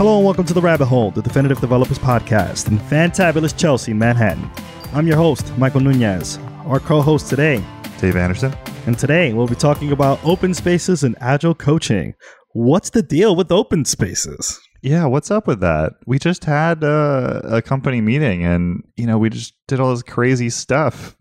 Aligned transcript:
Hello 0.00 0.16
and 0.16 0.24
welcome 0.24 0.46
to 0.46 0.54
The 0.54 0.62
Rabbit 0.62 0.86
Hole, 0.86 1.10
the 1.10 1.20
Definitive 1.20 1.60
Developers 1.60 1.98
Podcast 1.98 2.68
in 2.68 2.78
fantabulous 2.78 3.54
Chelsea, 3.54 3.92
Manhattan. 3.92 4.50
I'm 4.94 5.06
your 5.06 5.18
host, 5.18 5.54
Michael 5.58 5.80
Nunez. 5.80 6.38
Our 6.64 6.80
co 6.80 7.02
host 7.02 7.28
today, 7.28 7.62
Dave 7.98 8.16
Anderson. 8.16 8.54
And 8.86 8.98
today 8.98 9.34
we'll 9.34 9.46
be 9.46 9.54
talking 9.54 9.92
about 9.92 10.18
open 10.24 10.54
spaces 10.54 11.04
and 11.04 11.16
agile 11.20 11.54
coaching. 11.54 12.14
What's 12.54 12.88
the 12.88 13.02
deal 13.02 13.36
with 13.36 13.52
open 13.52 13.84
spaces? 13.84 14.58
Yeah, 14.80 15.04
what's 15.04 15.30
up 15.30 15.46
with 15.46 15.60
that? 15.60 15.92
We 16.06 16.18
just 16.18 16.46
had 16.46 16.82
uh, 16.82 17.42
a 17.44 17.60
company 17.60 18.00
meeting 18.00 18.42
and, 18.42 18.82
you 18.96 19.04
know, 19.04 19.18
we 19.18 19.28
just 19.28 19.52
did 19.68 19.80
all 19.80 19.90
this 19.90 20.02
crazy 20.02 20.48
stuff. 20.48 21.14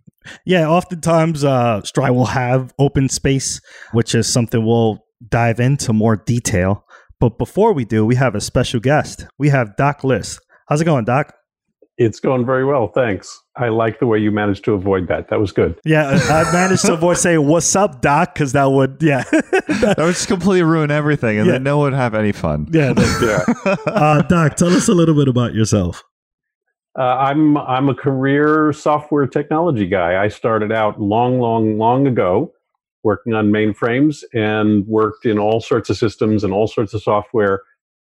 Yeah, 0.46 0.70
oftentimes 0.70 1.44
uh, 1.44 1.82
Stride 1.82 2.12
will 2.12 2.28
have 2.28 2.74
open 2.80 3.10
space, 3.10 3.60
which 3.92 4.16
is 4.16 4.32
something 4.32 4.66
we'll 4.66 5.06
dive 5.28 5.60
into 5.60 5.92
more 5.92 6.16
detail. 6.16 6.86
But 7.20 7.38
before 7.38 7.74
we 7.74 7.84
do, 7.84 8.06
we 8.06 8.16
have 8.16 8.34
a 8.34 8.40
special 8.40 8.80
guest. 8.80 9.26
We 9.38 9.50
have 9.50 9.76
Doc 9.76 10.06
List. 10.06 10.40
How's 10.70 10.80
it 10.80 10.86
going, 10.86 11.04
Doc? 11.04 11.34
It's 11.98 12.22
going 12.22 12.46
very 12.46 12.64
well, 12.64 12.88
thanks. 12.88 13.38
I 13.58 13.68
like 13.68 14.00
the 14.00 14.08
way 14.08 14.20
you 14.20 14.32
managed 14.32 14.64
to 14.66 14.74
avoid 14.74 15.10
that. 15.10 15.28
That 15.28 15.42
was 15.42 15.52
good. 15.52 15.78
Yeah, 15.84 16.08
I 16.08 16.50
managed 16.54 16.86
to 16.86 16.94
avoid 16.94 17.18
saying 17.18 17.46
"What's 17.46 17.76
up, 17.76 18.02
Doc?" 18.02 18.34
because 18.34 18.54
that 18.54 18.72
would, 18.72 19.00
yeah, 19.02 19.24
that 19.32 19.96
would 19.98 20.16
just 20.16 20.30
completely 20.30 20.64
ruin 20.64 20.92
everything, 20.92 21.40
and 21.40 21.46
yeah. 21.46 21.54
then 21.54 21.64
no 21.64 21.80
one 21.80 21.92
would 21.92 21.98
have 21.98 22.16
any 22.16 22.32
fun. 22.32 22.70
Yeah, 22.72 22.94
yeah. 23.22 23.44
uh, 23.86 24.22
Doc, 24.22 24.56
tell 24.56 24.70
us 24.70 24.88
a 24.88 24.94
little 24.94 25.16
bit 25.16 25.28
about 25.28 25.54
yourself. 25.54 26.02
Uh, 26.98 27.02
I'm 27.02 27.58
I'm 27.58 27.90
a 27.90 27.96
career 27.96 28.72
software 28.72 29.28
technology 29.28 29.88
guy. 29.88 30.24
I 30.24 30.30
started 30.30 30.72
out 30.72 31.02
long, 31.02 31.42
long, 31.42 31.78
long 31.78 32.08
ago 32.08 32.54
working 33.04 33.34
on 33.34 33.52
mainframes 33.52 34.24
and 34.34 34.86
worked 34.88 35.26
in 35.26 35.40
all 35.40 35.62
sorts 35.62 35.90
of 35.90 35.98
systems 35.98 36.44
and 36.44 36.54
all 36.54 36.68
sorts 36.68 36.94
of 36.94 37.02
software. 37.02 37.62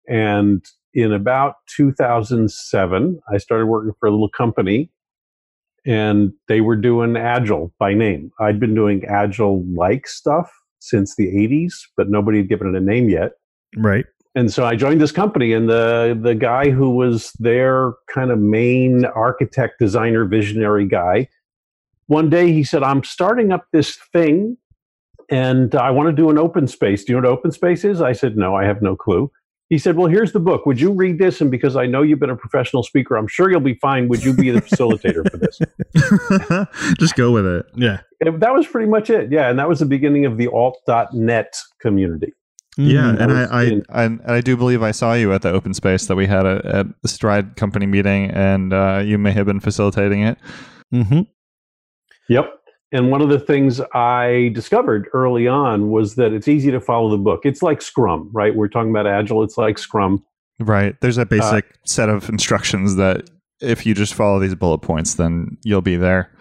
And 0.08 0.64
in 0.94 1.14
about 1.14 1.56
2007, 1.76 3.20
I 3.32 3.38
started 3.38 3.68
working 3.68 3.94
for 4.00 4.08
a 4.08 4.12
little 4.12 4.30
company 4.30 4.92
and 5.86 6.32
they 6.48 6.62
were 6.62 6.76
doing 6.76 7.18
Agile 7.18 7.74
by 7.80 7.94
name. 7.94 8.32
I'd 8.40 8.60
been 8.60 8.76
doing 8.76 9.04
Agile 9.06 9.66
like 9.76 10.08
stuff 10.08 10.52
since 10.80 11.16
the 11.16 11.28
80s, 11.28 11.74
but 11.98 12.10
nobody 12.10 12.40
had 12.40 12.50
given 12.50 12.74
it 12.74 12.78
a 12.78 12.84
name 12.84 13.10
yet. 13.10 13.34
Right. 13.76 14.06
And 14.36 14.52
so 14.52 14.66
I 14.66 14.76
joined 14.76 15.00
this 15.00 15.12
company, 15.12 15.54
and 15.54 15.70
the, 15.70 16.18
the 16.20 16.34
guy 16.34 16.72
who 16.72 16.90
was 16.90 17.34
their 17.34 17.94
kind 18.12 18.32
of 18.32 18.40
main 18.40 19.06
architect, 19.06 19.78
designer, 19.80 20.26
visionary 20.26 20.88
guy, 20.88 21.28
one 22.08 22.30
day 22.30 22.52
he 22.52 22.64
said, 22.64 22.84
I'm 22.84 23.04
starting 23.04 23.52
up 23.52 23.68
this 23.72 23.98
thing 24.12 24.58
and 25.34 25.74
I 25.74 25.90
want 25.90 26.08
to 26.10 26.14
do 26.14 26.30
an 26.30 26.38
open 26.38 26.68
space. 26.68 27.04
Do 27.04 27.12
you 27.12 27.20
know 27.20 27.28
what 27.28 27.40
open 27.40 27.52
space 27.52 27.84
is? 27.84 28.02
I 28.02 28.12
said, 28.12 28.38
No, 28.38 28.56
I 28.56 28.66
have 28.66 28.84
no 28.84 28.96
clue. 28.96 29.32
He 29.70 29.80
said, 29.80 29.98
Well, 29.98 30.08
here's 30.08 30.32
the 30.32 30.40
book. 30.40 30.68
Would 30.68 30.80
you 30.80 30.92
read 30.92 31.18
this? 31.18 31.42
And 31.42 31.50
because 31.50 31.76
I 31.76 31.88
know 31.88 32.04
you've 32.04 32.20
been 32.20 32.30
a 32.30 32.36
professional 32.36 32.84
speaker, 32.84 33.16
I'm 33.16 33.28
sure 33.28 33.50
you'll 33.50 33.60
be 33.60 33.74
fine. 33.82 34.08
Would 34.10 34.24
you 34.24 34.34
be 34.34 34.52
the 34.52 34.62
facilitator 34.62 35.28
for 35.32 35.38
this? 35.38 35.60
Just 37.00 37.16
go 37.16 37.32
with 37.32 37.48
it. 37.48 37.66
Yeah. 37.76 38.02
And 38.22 38.42
that 38.44 38.54
was 38.54 38.68
pretty 38.68 38.88
much 38.88 39.10
it. 39.10 39.32
Yeah. 39.32 39.50
And 39.50 39.58
that 39.58 39.68
was 39.68 39.80
the 39.80 39.88
beginning 39.88 40.28
of 40.28 40.38
the 40.38 40.50
alt.net 40.50 41.58
community. 41.82 42.34
Yeah, 42.76 43.02
mm, 43.02 43.22
and 43.22 43.32
I, 43.32 43.44
I, 43.44 43.82
I, 43.90 44.04
and 44.06 44.22
I 44.26 44.42
do 44.42 44.58
believe 44.58 44.82
I 44.82 44.90
saw 44.90 45.14
you 45.14 45.32
at 45.32 45.44
the 45.44 45.52
open 45.52 45.76
space 45.76 46.08
that 46.08 46.16
we 46.16 46.26
had 46.26 46.48
a, 46.48 46.60
at 46.66 47.02
the 47.04 47.08
Stride 47.08 47.56
company 47.56 47.86
meeting, 47.86 48.32
and 48.32 48.74
uh, 48.74 49.00
you 49.06 49.20
may 49.20 49.32
have 49.32 49.46
been 49.46 49.60
facilitating 49.60 50.24
it. 50.24 50.40
Mm-hmm. 50.92 51.22
Yep. 52.30 52.63
And 52.94 53.10
one 53.10 53.22
of 53.22 53.30
the 53.30 53.40
things 53.40 53.82
I 53.94 54.52
discovered 54.54 55.10
early 55.14 55.48
on 55.48 55.90
was 55.90 56.14
that 56.16 56.32
it's 56.32 56.48
easy 56.48 56.70
to 56.70 56.80
follow 56.80 57.10
the 57.10 57.18
book. 57.18 57.42
It's 57.44 57.64
like 57.64 57.82
Scrum, 57.82 58.30
right? 58.32 58.56
We're 58.56 58.68
talking 58.68 58.92
about 58.92 59.08
Agile. 59.08 59.44
It's 59.44 59.58
like 59.58 59.80
Scrum. 59.80 60.24
Right. 60.60 60.96
There's 61.02 61.18
a 61.18 61.26
basic 61.26 61.66
uh, 61.66 61.78
set 61.86 62.10
of 62.10 62.30
instructions 62.30 62.96
that 62.98 63.32
if 63.62 63.88
you 63.88 63.96
just 63.96 64.14
follow 64.14 64.40
these 64.40 64.54
bullet 64.54 64.78
points, 64.78 65.16
then 65.16 65.58
you'll 65.64 65.82
be 65.82 65.96
there. 65.96 66.32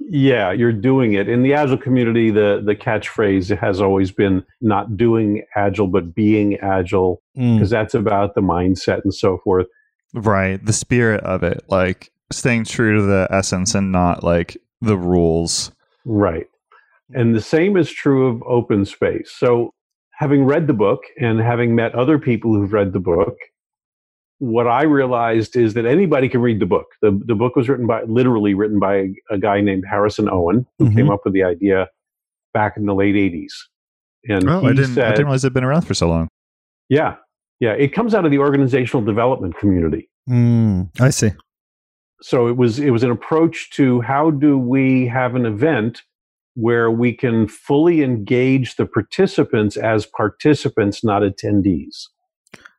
Yeah, 0.00 0.50
you're 0.50 0.72
doing 0.72 1.14
it. 1.14 1.28
In 1.28 1.44
the 1.44 1.54
Agile 1.54 1.78
community, 1.78 2.30
the, 2.30 2.60
the 2.64 2.74
catchphrase 2.74 3.56
has 3.56 3.80
always 3.80 4.10
been 4.10 4.44
not 4.60 4.96
doing 4.96 5.44
Agile, 5.54 5.86
but 5.86 6.14
being 6.14 6.56
Agile, 6.56 7.22
because 7.34 7.68
mm. 7.68 7.70
that's 7.70 7.94
about 7.94 8.34
the 8.34 8.40
mindset 8.40 9.02
and 9.04 9.14
so 9.14 9.38
forth. 9.38 9.66
Right. 10.14 10.64
The 10.64 10.72
spirit 10.72 11.22
of 11.22 11.44
it, 11.44 11.64
like 11.68 12.10
staying 12.32 12.64
true 12.64 12.96
to 12.96 13.02
the 13.02 13.28
essence 13.30 13.74
and 13.76 13.92
not 13.92 14.24
like 14.24 14.56
the 14.80 14.98
rules. 14.98 15.70
Right. 16.06 16.46
And 17.14 17.34
the 17.34 17.40
same 17.40 17.76
is 17.76 17.90
true 17.90 18.28
of 18.28 18.42
open 18.44 18.84
space. 18.84 19.32
So, 19.36 19.72
having 20.12 20.44
read 20.44 20.66
the 20.66 20.72
book 20.72 21.00
and 21.20 21.38
having 21.40 21.74
met 21.74 21.94
other 21.94 22.18
people 22.18 22.54
who've 22.54 22.72
read 22.72 22.92
the 22.92 23.00
book, 23.00 23.36
what 24.38 24.66
I 24.66 24.84
realized 24.84 25.56
is 25.56 25.74
that 25.74 25.84
anybody 25.84 26.28
can 26.28 26.40
read 26.40 26.60
the 26.60 26.66
book. 26.66 26.86
The, 27.02 27.20
the 27.26 27.34
book 27.34 27.56
was 27.56 27.68
written 27.68 27.86
by, 27.86 28.02
literally 28.04 28.54
written 28.54 28.78
by 28.78 29.08
a 29.30 29.38
guy 29.38 29.60
named 29.60 29.84
Harrison 29.88 30.28
Owen, 30.30 30.66
who 30.78 30.86
mm-hmm. 30.86 30.96
came 30.96 31.10
up 31.10 31.20
with 31.24 31.34
the 31.34 31.42
idea 31.42 31.88
back 32.54 32.76
in 32.76 32.86
the 32.86 32.94
late 32.94 33.14
80s. 33.14 33.52
And 34.28 34.48
oh, 34.48 34.64
I 34.64 34.72
didn't, 34.72 34.94
said, 34.94 35.04
I 35.04 35.10
didn't 35.10 35.26
realize 35.26 35.44
it'd 35.44 35.54
been 35.54 35.64
around 35.64 35.82
for 35.82 35.94
so 35.94 36.08
long. 36.08 36.28
Yeah. 36.88 37.16
Yeah. 37.60 37.72
It 37.72 37.92
comes 37.92 38.14
out 38.14 38.24
of 38.24 38.30
the 38.30 38.38
organizational 38.38 39.04
development 39.04 39.58
community. 39.58 40.08
Mm, 40.28 40.88
I 41.00 41.10
see 41.10 41.32
so 42.26 42.48
it 42.48 42.56
was 42.56 42.80
it 42.80 42.90
was 42.90 43.04
an 43.04 43.12
approach 43.12 43.70
to 43.70 44.00
how 44.00 44.32
do 44.32 44.58
we 44.58 45.06
have 45.06 45.36
an 45.36 45.46
event 45.46 46.02
where 46.54 46.90
we 46.90 47.12
can 47.12 47.46
fully 47.46 48.02
engage 48.02 48.74
the 48.74 48.84
participants 48.84 49.76
as 49.76 50.06
participants 50.06 51.04
not 51.04 51.22
attendees. 51.22 52.06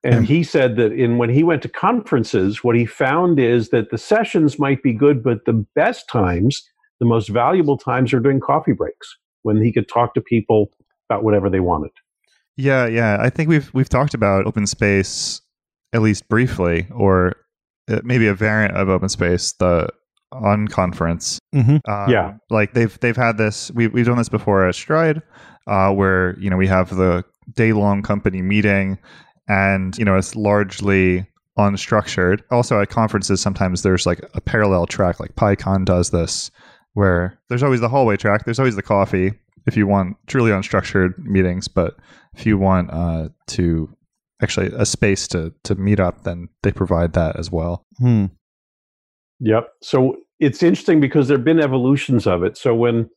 And 0.04 0.26
he 0.26 0.44
said 0.44 0.76
that 0.76 0.92
in 0.92 1.18
when 1.18 1.30
he 1.30 1.44
went 1.44 1.62
to 1.62 1.70
conferences 1.70 2.62
what 2.62 2.76
he 2.76 2.86
found 2.86 3.40
is 3.40 3.70
that 3.70 3.90
the 3.90 3.98
sessions 3.98 4.60
might 4.60 4.84
be 4.84 4.92
good 4.92 5.24
but 5.24 5.46
the 5.46 5.66
best 5.76 6.10
times 6.10 6.62
the 7.00 7.06
most 7.06 7.30
valuable 7.30 7.78
times 7.78 8.12
are 8.12 8.20
during 8.20 8.42
coffee 8.42 8.74
breaks 8.74 9.16
when 9.44 9.64
he 9.64 9.72
could 9.72 9.88
talk 9.88 10.14
to 10.16 10.20
people 10.22 10.72
about 11.10 11.24
whatever 11.24 11.50
they 11.50 11.62
wanted. 11.62 11.92
Yeah 12.58 12.86
yeah. 12.86 13.16
I 13.22 13.30
think 13.30 13.48
we've 13.48 13.74
we've 13.74 13.88
talked 13.88 14.14
about 14.14 14.46
open 14.46 14.68
space 14.68 15.40
at 15.94 16.02
least 16.02 16.28
briefly 16.28 16.86
or 16.94 17.47
maybe 18.04 18.28
a 18.28 18.34
variant 18.34 18.76
of 18.76 18.90
open 18.90 19.10
space 19.10 19.54
the 19.54 19.90
unconference. 20.34 21.40
Mm-hmm. 21.56 21.90
um, 21.90 22.10
yeah. 22.10 22.34
like 22.50 22.74
they've 22.74 23.00
they've 23.00 23.16
had 23.16 23.38
this 23.38 23.72
we, 23.72 23.88
we've 23.88 24.06
done 24.06 24.18
this 24.18 24.30
before 24.30 24.68
at 24.68 24.76
stride 24.76 25.22
uh, 25.68 25.92
where 25.92 26.38
you 26.40 26.50
know 26.50 26.58
we 26.58 26.68
have 26.68 26.96
the 26.96 27.24
day 27.54 27.74
long 27.74 28.02
company 28.02 28.42
meeting 28.42 28.98
and 29.48 29.98
you 29.98 30.06
know 30.06 30.16
it's 30.18 30.36
largely 30.36 31.26
unstructured. 31.58 32.42
Also 32.52 32.80
at 32.80 32.90
conferences 32.90 33.42
sometimes 33.42 33.82
there's 33.82 34.06
like 34.06 34.22
a 34.34 34.42
parallel 34.42 34.86
track 34.86 35.20
like 35.20 35.36
pycon 35.36 35.86
does 35.86 36.12
this 36.12 36.52
where 36.94 37.40
there's 37.50 37.64
always 37.64 37.80
the 37.80 37.90
hallway 37.90 38.18
track 38.18 38.44
there's 38.46 38.60
always 38.60 38.76
the 38.76 38.82
coffee 38.82 39.32
if 39.66 39.78
you 39.78 39.86
want 39.86 40.18
truly 40.28 40.52
unstructured 40.52 41.18
meetings 41.20 41.68
but 41.68 41.96
if 42.36 42.46
you 42.46 42.58
want 42.58 42.90
uh, 42.92 43.30
to 43.48 43.90
actually 44.42 44.72
a 44.76 44.86
space 44.86 45.28
to 45.30 45.54
to 45.64 45.76
meet 45.76 46.00
up, 46.00 46.24
then 46.24 46.50
they 46.64 46.72
provide 46.72 47.14
that 47.14 47.38
as 47.38 47.52
well. 47.52 47.86
Hmm. 47.98 48.26
Yep. 49.40 49.70
So 49.82 50.18
it's 50.40 50.64
interesting 50.64 51.00
because 51.00 51.28
there 51.28 51.38
have 51.38 51.46
been 51.46 51.60
evolutions 51.60 52.28
of 52.28 52.44
it. 52.44 52.58
So 52.58 52.74
when 52.74 53.10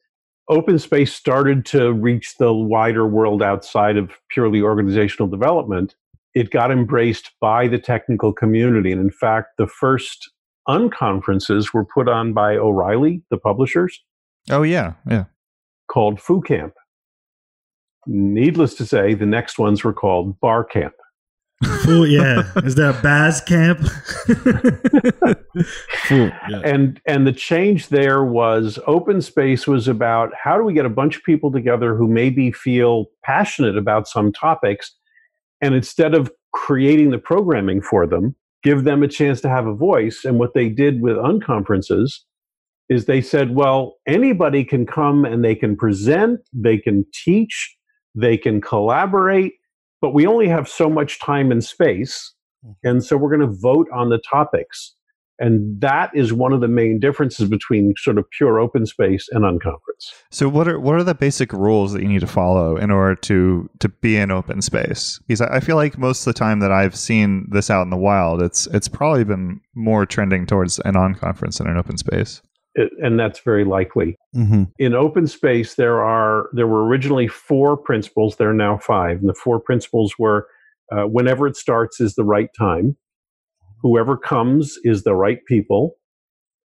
open 0.48 0.78
space 0.78 1.14
started 1.14 1.64
to 1.66 1.92
reach 1.92 2.36
the 2.38 2.52
wider 2.52 3.06
world 3.06 3.42
outside 3.42 3.96
of 3.96 4.10
purely 4.30 4.60
organizational 4.60 5.28
development, 5.28 5.94
it 6.34 6.50
got 6.50 6.70
embraced 6.70 7.30
by 7.40 7.68
the 7.68 7.78
technical 7.78 8.32
community. 8.32 8.92
And 8.92 9.00
in 9.00 9.10
fact, 9.10 9.56
the 9.58 9.66
first 9.66 10.30
unconferences 10.68 11.72
were 11.72 11.84
put 11.84 12.08
on 12.08 12.32
by 12.32 12.56
O'Reilly, 12.56 13.22
the 13.30 13.38
publishers. 13.38 14.00
Oh 14.50 14.62
yeah, 14.62 14.94
yeah. 15.08 15.24
Called 15.90 16.20
Foo 16.20 16.40
Camp. 16.40 16.74
Needless 18.06 18.74
to 18.74 18.86
say, 18.86 19.14
the 19.14 19.26
next 19.26 19.58
ones 19.58 19.84
were 19.84 19.92
called 19.92 20.38
Bar 20.40 20.64
Camp. 20.64 20.94
Fool, 21.84 22.06
yeah. 22.06 22.50
Is 22.64 22.74
there 22.74 22.90
a 22.90 23.02
Baz 23.02 23.40
camp? 23.42 23.80
Fool, 26.06 26.30
yeah. 26.48 26.60
And 26.64 27.00
and 27.06 27.26
the 27.26 27.32
change 27.32 27.88
there 27.88 28.24
was 28.24 28.78
open 28.86 29.20
space 29.20 29.66
was 29.66 29.86
about 29.86 30.32
how 30.42 30.56
do 30.56 30.64
we 30.64 30.72
get 30.72 30.86
a 30.86 30.90
bunch 30.90 31.16
of 31.16 31.22
people 31.22 31.52
together 31.52 31.94
who 31.96 32.08
maybe 32.08 32.50
feel 32.50 33.06
passionate 33.24 33.76
about 33.76 34.08
some 34.08 34.32
topics, 34.32 34.96
and 35.60 35.74
instead 35.74 36.14
of 36.14 36.32
creating 36.54 37.10
the 37.10 37.18
programming 37.18 37.82
for 37.82 38.06
them, 38.06 38.34
give 38.62 38.84
them 38.84 39.02
a 39.02 39.08
chance 39.08 39.40
to 39.42 39.48
have 39.48 39.66
a 39.66 39.74
voice. 39.74 40.24
And 40.24 40.38
what 40.38 40.54
they 40.54 40.68
did 40.68 41.02
with 41.02 41.16
unconferences 41.16 42.20
is 42.88 43.04
they 43.04 43.20
said, 43.20 43.54
well, 43.54 43.96
anybody 44.06 44.64
can 44.64 44.86
come 44.86 45.24
and 45.24 45.44
they 45.44 45.54
can 45.54 45.76
present, 45.76 46.40
they 46.52 46.76
can 46.76 47.04
teach, 47.12 47.76
they 48.14 48.36
can 48.36 48.60
collaborate 48.60 49.52
but 50.00 50.14
we 50.14 50.26
only 50.26 50.48
have 50.48 50.68
so 50.68 50.88
much 50.88 51.20
time 51.20 51.50
and 51.50 51.62
space. 51.62 52.32
Mm-hmm. 52.64 52.88
And 52.88 53.04
so 53.04 53.16
we're 53.16 53.36
going 53.36 53.48
to 53.48 53.58
vote 53.58 53.88
on 53.92 54.10
the 54.10 54.18
topics. 54.18 54.94
And 55.40 55.80
that 55.80 56.10
is 56.14 56.34
one 56.34 56.52
of 56.52 56.60
the 56.60 56.68
main 56.68 57.00
differences 57.00 57.48
between 57.48 57.94
sort 57.96 58.18
of 58.18 58.28
pure 58.30 58.60
open 58.60 58.84
space 58.84 59.26
and 59.32 59.42
unconference. 59.42 60.12
So 60.30 60.50
what 60.50 60.68
are 60.68 60.78
what 60.78 60.96
are 60.96 61.02
the 61.02 61.14
basic 61.14 61.50
rules 61.54 61.94
that 61.94 62.02
you 62.02 62.08
need 62.08 62.20
to 62.20 62.26
follow 62.26 62.76
in 62.76 62.90
order 62.90 63.14
to 63.14 63.70
to 63.78 63.88
be 63.88 64.18
in 64.18 64.30
open 64.30 64.60
space? 64.60 65.18
Because 65.26 65.40
I 65.40 65.60
feel 65.60 65.76
like 65.76 65.96
most 65.96 66.26
of 66.26 66.34
the 66.34 66.38
time 66.38 66.60
that 66.60 66.70
I've 66.70 66.94
seen 66.94 67.48
this 67.50 67.70
out 67.70 67.82
in 67.82 67.90
the 67.90 67.96
wild, 67.96 68.42
it's 68.42 68.66
it's 68.66 68.86
probably 68.86 69.24
been 69.24 69.62
more 69.74 70.04
trending 70.04 70.44
towards 70.44 70.78
an 70.80 70.92
unconference 70.92 71.56
than 71.56 71.68
an 71.68 71.78
open 71.78 71.96
space. 71.96 72.42
It, 72.74 72.92
and 73.02 73.18
that's 73.18 73.40
very 73.40 73.64
likely. 73.64 74.16
Mm-hmm. 74.34 74.64
In 74.78 74.94
open 74.94 75.26
space, 75.26 75.74
there 75.74 76.02
are 76.02 76.48
there 76.52 76.68
were 76.68 76.86
originally 76.86 77.28
four 77.28 77.76
principles. 77.76 78.36
There 78.36 78.50
are 78.50 78.54
now 78.54 78.78
five, 78.78 79.18
and 79.18 79.28
the 79.28 79.34
four 79.34 79.58
principles 79.60 80.14
were: 80.18 80.46
uh, 80.92 81.04
whenever 81.04 81.46
it 81.46 81.56
starts 81.56 82.00
is 82.00 82.14
the 82.14 82.24
right 82.24 82.50
time 82.56 82.96
whoever 83.82 84.16
comes 84.16 84.78
is 84.84 85.02
the 85.02 85.14
right 85.14 85.44
people. 85.46 85.96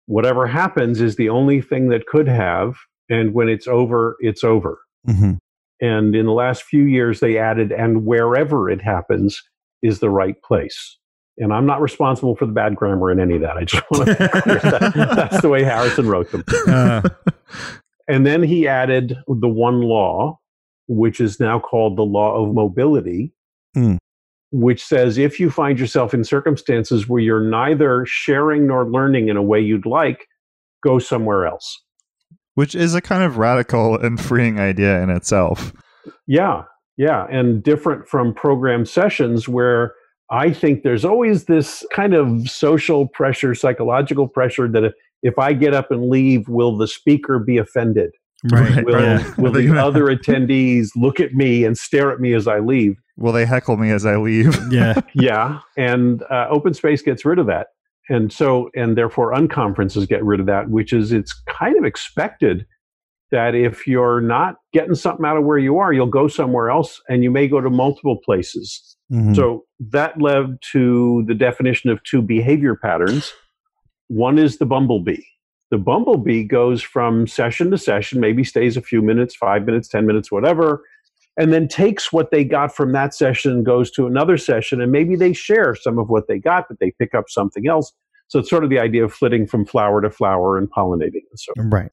Whatever 0.06 0.48
happens 0.48 1.00
is 1.00 1.16
the 1.16 1.30
only 1.30 1.62
thing 1.62 1.90
that 1.90 2.08
could 2.08 2.28
have. 2.28 2.76
And 3.10 3.34
when 3.34 3.50
it's 3.50 3.68
over, 3.68 4.18
it's 4.20 4.44
over. 4.44 4.80
Mm-hmm. 5.08 5.34
And 5.82 6.16
in 6.16 6.26
the 6.26 6.32
last 6.32 6.64
few 6.64 6.84
years, 6.84 7.20
they 7.20 7.38
added, 7.38 7.72
and 7.72 8.06
wherever 8.06 8.70
it 8.70 8.82
happens 8.82 9.42
is 9.82 10.00
the 10.00 10.10
right 10.10 10.42
place. 10.42 10.98
And 11.38 11.52
I'm 11.54 11.66
not 11.66 11.82
responsible 11.82 12.36
for 12.36 12.46
the 12.46 12.52
bad 12.52 12.76
grammar 12.76 13.12
in 13.12 13.20
any 13.20 13.36
of 13.36 13.42
that. 13.42 13.58
I 13.58 13.64
just 13.64 13.84
want 13.90 14.06
to 14.08 14.16
clear 14.42 14.60
that. 14.60 14.94
That's 15.16 15.42
the 15.42 15.50
way 15.50 15.64
Harrison 15.64 16.08
wrote 16.08 16.32
them. 16.32 16.44
Uh, 16.68 17.10
And 18.10 18.26
then 18.26 18.44
he 18.44 18.68
added 18.68 19.16
the 19.28 19.48
one 19.48 19.82
law, 19.82 20.38
which 20.88 21.22
is 21.22 21.40
now 21.40 21.58
called 21.60 21.98
the 21.98 22.04
law 22.04 22.36
of 22.44 22.54
mobility, 22.54 23.32
Hmm. 23.74 23.96
which 24.52 24.84
says 24.84 25.18
if 25.18 25.40
you 25.40 25.50
find 25.50 25.80
yourself 25.80 26.14
in 26.14 26.24
circumstances 26.24 27.08
where 27.10 27.22
you're 27.22 27.42
neither 27.50 28.06
sharing 28.06 28.68
nor 28.68 28.88
learning 28.88 29.30
in 29.30 29.38
a 29.38 29.42
way 29.42 29.60
you'd 29.62 29.86
like, 29.86 30.28
go 30.84 31.00
somewhere 31.00 31.48
else. 31.48 31.82
Which 32.56 32.76
is 32.76 32.94
a 32.94 33.02
kind 33.02 33.24
of 33.24 33.38
radical 33.38 33.98
and 33.98 34.20
freeing 34.22 34.60
idea 34.60 35.02
in 35.02 35.10
itself. 35.10 35.72
Yeah, 36.28 36.64
yeah. 36.98 37.26
And 37.32 37.64
different 37.64 38.08
from 38.08 38.34
program 38.36 38.86
sessions 38.86 39.48
where 39.48 39.94
I 40.30 40.52
think 40.52 40.84
there's 40.84 41.06
always 41.06 41.46
this 41.46 41.86
kind 41.94 42.14
of 42.14 42.50
social 42.50 43.08
pressure, 43.08 43.54
psychological 43.54 44.28
pressure 44.28 44.68
that 44.70 44.84
if, 44.84 44.94
if 45.22 45.38
I 45.38 45.54
get 45.54 45.74
up 45.74 45.92
and 45.92 46.10
leave, 46.10 46.48
will 46.48 46.78
the 46.78 46.88
speaker 46.88 47.40
be 47.40 47.58
offended? 47.58 48.12
right. 48.52 48.86
Will, 48.86 49.02
yeah. 49.02 49.34
will 49.38 49.52
the 49.54 49.78
other 49.78 50.06
attendees 50.16 50.90
look 50.96 51.20
at 51.20 51.34
me 51.34 51.66
and 51.66 51.78
stare 51.78 52.12
at 52.12 52.20
me 52.20 52.34
as 52.34 52.48
I 52.48 52.60
leave? 52.60 52.98
Will 53.18 53.32
they 53.32 53.46
heckle 53.46 53.78
me 53.78 53.92
as 53.92 54.06
I 54.06 54.18
leave? 54.18 54.58
Yeah. 54.72 55.00
Yeah. 55.14 55.60
And 55.78 56.24
uh, 56.24 56.48
open 56.50 56.74
space 56.74 57.02
gets 57.02 57.26
rid 57.26 57.38
of 57.38 57.46
that. 57.48 57.68
And 58.10 58.34
so, 58.34 58.70
and 58.76 58.98
therefore, 58.98 59.34
unconferences 59.34 60.08
get 60.08 60.24
rid 60.24 60.40
of 60.40 60.46
that, 60.48 60.70
which 60.70 60.92
is 60.92 61.12
it's 61.12 61.34
kind 61.48 61.78
of 61.78 61.86
expected 61.86 62.66
that 63.34 63.56
if 63.56 63.88
you're 63.88 64.22
not 64.22 64.58
getting 64.74 64.94
something 64.94 65.26
out 65.26 65.38
of 65.38 65.44
where 65.44 65.58
you 65.58 65.80
are, 65.80 65.92
you'll 65.92 66.06
go 66.06 66.28
somewhere 66.28 66.70
else 66.70 67.02
and 67.10 67.24
you 67.24 67.32
may 67.32 67.48
go 67.48 67.60
to 67.60 67.70
multiple 67.70 68.20
places. 68.24 68.96
Mhm. 69.12 69.36
So 69.36 69.66
that 69.80 70.22
led 70.22 70.60
to 70.72 71.24
the 71.28 71.34
definition 71.34 71.90
of 71.90 72.02
two 72.04 72.22
behavior 72.22 72.76
patterns. 72.76 73.34
One 74.08 74.38
is 74.38 74.60
the 74.60 74.68
bumblebee. 74.68 75.24
The 75.72 75.80
bumblebee 75.80 76.44
goes 76.44 76.84
from 76.84 77.26
session 77.26 77.72
to 77.72 77.78
session, 77.80 78.20
maybe 78.20 78.44
stays 78.44 78.78
a 78.78 78.82
few 78.82 79.02
minutes, 79.02 79.36
five 79.36 79.66
minutes, 79.66 79.88
10 79.88 80.06
minutes, 80.06 80.32
whatever, 80.32 80.84
and 81.36 81.52
then 81.52 81.68
takes 81.68 82.14
what 82.14 82.30
they 82.30 82.44
got 82.44 82.76
from 82.76 82.92
that 82.92 83.16
session, 83.16 83.64
goes 83.64 83.90
to 83.92 84.06
another 84.06 84.38
session, 84.38 84.80
and 84.80 84.92
maybe 84.92 85.16
they 85.16 85.34
share 85.34 85.74
some 85.74 85.98
of 85.98 86.08
what 86.10 86.28
they 86.28 86.38
got, 86.38 86.66
but 86.70 86.78
they 86.80 86.92
pick 87.00 87.16
up 87.16 87.26
something 87.30 87.68
else. 87.68 87.92
So 88.28 88.38
it's 88.40 88.50
sort 88.50 88.64
of 88.64 88.70
the 88.70 88.80
idea 88.80 89.04
of 89.04 89.12
flitting 89.12 89.48
from 89.48 89.66
flower 89.66 90.02
to 90.02 90.12
flower 90.12 90.58
and 90.58 90.72
pollinating 90.72 91.26
and 91.30 91.40
so 91.40 91.54
on. 91.58 91.72
right. 91.72 91.92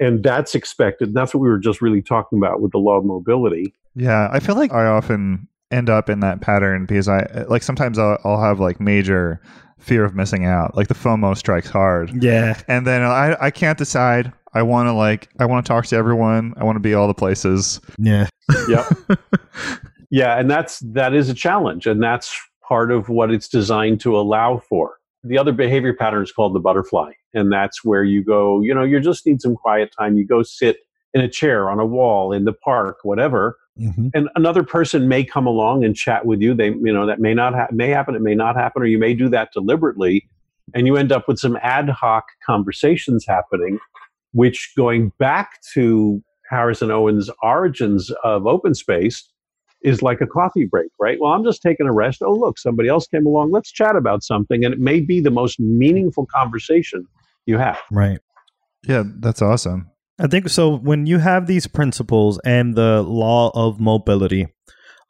And 0.00 0.22
that's 0.22 0.54
expected. 0.54 1.14
That's 1.14 1.34
what 1.34 1.40
we 1.40 1.48
were 1.48 1.58
just 1.58 1.80
really 1.80 2.02
talking 2.02 2.38
about 2.38 2.60
with 2.60 2.72
the 2.72 2.78
law 2.78 2.96
of 2.98 3.04
mobility. 3.04 3.74
Yeah, 3.94 4.28
I 4.32 4.40
feel 4.40 4.56
like 4.56 4.72
I 4.72 4.86
often 4.86 5.46
end 5.70 5.88
up 5.90 6.08
in 6.10 6.20
that 6.20 6.40
pattern 6.40 6.86
because 6.86 7.08
I 7.08 7.44
like 7.48 7.62
sometimes 7.62 7.98
I'll, 7.98 8.18
I'll 8.24 8.40
have 8.40 8.60
like 8.60 8.80
major 8.80 9.40
fear 9.78 10.04
of 10.04 10.14
missing 10.14 10.44
out, 10.46 10.76
like 10.76 10.88
the 10.88 10.94
FOMO 10.94 11.36
strikes 11.36 11.68
hard, 11.68 12.22
Yeah. 12.22 12.60
and 12.68 12.86
then 12.86 13.02
I 13.02 13.36
I 13.40 13.50
can't 13.50 13.78
decide. 13.78 14.32
I 14.52 14.62
want 14.62 14.86
to 14.88 14.92
like 14.92 15.28
I 15.40 15.46
want 15.46 15.64
to 15.66 15.68
talk 15.68 15.86
to 15.86 15.96
everyone. 15.96 16.54
I 16.56 16.64
want 16.64 16.76
to 16.76 16.80
be 16.80 16.94
all 16.94 17.06
the 17.08 17.14
places. 17.14 17.80
Yeah. 17.98 18.28
Yep. 18.68 19.18
yeah, 20.10 20.38
and 20.38 20.50
that's 20.50 20.78
that 20.80 21.14
is 21.14 21.28
a 21.28 21.34
challenge, 21.34 21.86
and 21.86 22.02
that's 22.02 22.36
part 22.66 22.90
of 22.92 23.08
what 23.08 23.30
it's 23.30 23.48
designed 23.48 24.00
to 24.02 24.16
allow 24.16 24.58
for. 24.58 24.96
The 25.22 25.38
other 25.38 25.52
behavior 25.52 25.94
pattern 25.94 26.22
is 26.22 26.32
called 26.32 26.54
the 26.54 26.60
butterfly, 26.60 27.12
and 27.34 27.52
that's 27.52 27.84
where 27.84 28.04
you 28.04 28.22
go. 28.24 28.60
You 28.62 28.74
know, 28.74 28.82
you 28.84 29.00
just 29.00 29.26
need 29.26 29.42
some 29.42 29.56
quiet 29.56 29.92
time. 29.98 30.16
You 30.16 30.26
go 30.26 30.42
sit 30.42 30.78
in 31.12 31.20
a 31.20 31.28
chair 31.28 31.70
on 31.70 31.78
a 31.80 31.86
wall 31.86 32.32
in 32.32 32.44
the 32.44 32.52
park, 32.52 32.98
whatever, 33.02 33.58
Mm-hmm. 33.76 34.10
and 34.14 34.28
another 34.36 34.62
person 34.62 35.08
may 35.08 35.24
come 35.24 35.48
along 35.48 35.84
and 35.84 35.96
chat 35.96 36.26
with 36.26 36.40
you. 36.40 36.54
They, 36.54 36.68
you 36.68 36.92
know, 36.92 37.06
that 37.06 37.18
may 37.18 37.34
not 37.34 37.54
ha- 37.54 37.66
may 37.72 37.88
happen. 37.88 38.14
It 38.14 38.22
may 38.22 38.36
not 38.36 38.54
happen, 38.54 38.82
or 38.82 38.86
you 38.86 38.98
may 38.98 39.14
do 39.14 39.28
that 39.30 39.52
deliberately, 39.52 40.28
and 40.74 40.86
you 40.86 40.96
end 40.96 41.10
up 41.10 41.26
with 41.26 41.40
some 41.40 41.58
ad 41.60 41.88
hoc 41.88 42.26
conversations 42.46 43.26
happening, 43.26 43.80
which 44.30 44.72
going 44.76 45.10
back 45.18 45.60
to 45.72 46.22
Harrison 46.48 46.92
Owens' 46.92 47.30
origins 47.42 48.12
of 48.22 48.46
open 48.46 48.74
space 48.76 49.28
is 49.82 50.02
like 50.02 50.20
a 50.20 50.26
coffee 50.28 50.66
break, 50.66 50.92
right? 51.00 51.18
Well, 51.20 51.32
I'm 51.32 51.42
just 51.42 51.60
taking 51.60 51.88
a 51.88 51.92
rest. 51.92 52.22
Oh, 52.22 52.32
look, 52.32 52.58
somebody 52.60 52.88
else 52.88 53.08
came 53.08 53.26
along. 53.26 53.50
Let's 53.50 53.72
chat 53.72 53.96
about 53.96 54.22
something, 54.22 54.64
and 54.64 54.72
it 54.72 54.78
may 54.78 55.00
be 55.00 55.18
the 55.20 55.32
most 55.32 55.58
meaningful 55.58 56.26
conversation 56.26 57.08
you 57.46 57.58
have. 57.58 57.78
Right. 57.90 58.18
Yeah, 58.86 59.04
that's 59.20 59.42
awesome. 59.42 59.90
I 60.20 60.26
think 60.28 60.48
so. 60.48 60.76
When 60.76 61.06
you 61.06 61.18
have 61.18 61.46
these 61.46 61.66
principles 61.66 62.38
and 62.44 62.74
the 62.74 63.02
law 63.02 63.50
of 63.54 63.80
mobility, 63.80 64.46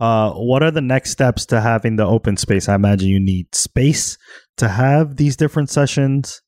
uh, 0.00 0.32
what 0.32 0.62
are 0.62 0.70
the 0.70 0.80
next 0.80 1.10
steps 1.10 1.44
to 1.46 1.60
having 1.60 1.96
the 1.96 2.06
open 2.06 2.36
space? 2.36 2.68
I 2.68 2.74
imagine 2.74 3.08
you 3.08 3.20
need 3.20 3.54
space 3.54 4.16
to 4.56 4.68
have 4.68 5.16
these 5.16 5.36
different 5.36 5.70
sessions 5.70 6.40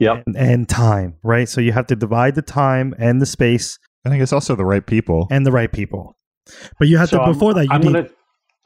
Yep. 0.00 0.24
and, 0.26 0.36
and 0.36 0.68
time, 0.68 1.14
right? 1.22 1.48
So 1.48 1.60
you 1.60 1.70
have 1.72 1.86
to 1.86 1.96
divide 1.96 2.34
the 2.34 2.42
time 2.42 2.94
and 2.98 3.22
the 3.22 3.26
space 3.26 3.78
I 4.04 4.10
think 4.10 4.22
it's 4.22 4.32
also 4.32 4.54
the 4.56 4.64
right 4.64 4.84
people. 4.84 5.28
and 5.30 5.46
the 5.46 5.52
right 5.52 5.72
people. 5.72 6.16
But 6.78 6.88
you 6.88 6.98
have 6.98 7.08
So 7.08 7.18
to 7.18 7.22
I'm- 7.22 7.32
before 7.32 7.54
that 7.54 7.62
you 7.64 7.68
I'm 7.70 7.80
need 7.80 7.92
gonna, 7.92 8.08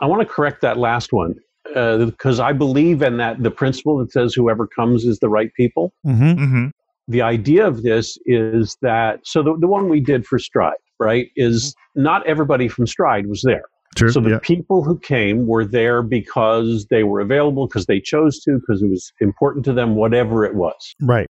I 0.00 0.06
want 0.06 0.20
to 0.22 0.26
correct 0.26 0.62
that 0.62 0.78
last 0.78 1.12
one 1.12 1.34
because 1.74 2.40
I 2.40 2.52
believe 2.52 3.02
in 3.02 3.16
that 3.18 3.42
the 3.42 3.50
principle 3.50 3.98
that 3.98 4.12
says 4.12 4.34
whoever 4.34 4.66
comes 4.66 5.04
is 5.04 5.18
the 5.18 5.28
right 5.28 5.52
people. 5.54 5.92
Mhm. 6.06 6.38
hmm 6.38 6.66
The 7.08 7.22
idea 7.22 7.66
of 7.66 7.82
this 7.82 8.18
is 8.26 8.76
that 8.82 9.20
so 9.24 9.42
the, 9.42 9.56
the 9.58 9.66
one 9.68 9.88
we 9.88 10.00
did 10.00 10.26
for 10.26 10.38
Stride, 10.38 10.76
right, 11.00 11.28
is 11.36 11.74
not 11.94 12.26
everybody 12.26 12.68
from 12.68 12.86
Stride 12.86 13.26
was 13.26 13.42
there. 13.42 13.64
True. 13.96 14.10
So 14.10 14.20
the 14.20 14.30
yeah. 14.30 14.38
people 14.42 14.84
who 14.84 14.98
came 14.98 15.46
were 15.46 15.64
there 15.64 16.02
because 16.02 16.86
they 16.90 17.04
were 17.04 17.20
available, 17.20 17.66
because 17.66 17.86
they 17.86 18.00
chose 18.00 18.38
to, 18.40 18.58
because 18.60 18.82
it 18.82 18.88
was 18.88 19.10
important 19.20 19.64
to 19.64 19.72
them, 19.72 19.94
whatever 19.96 20.44
it 20.44 20.54
was. 20.54 20.94
right. 21.02 21.26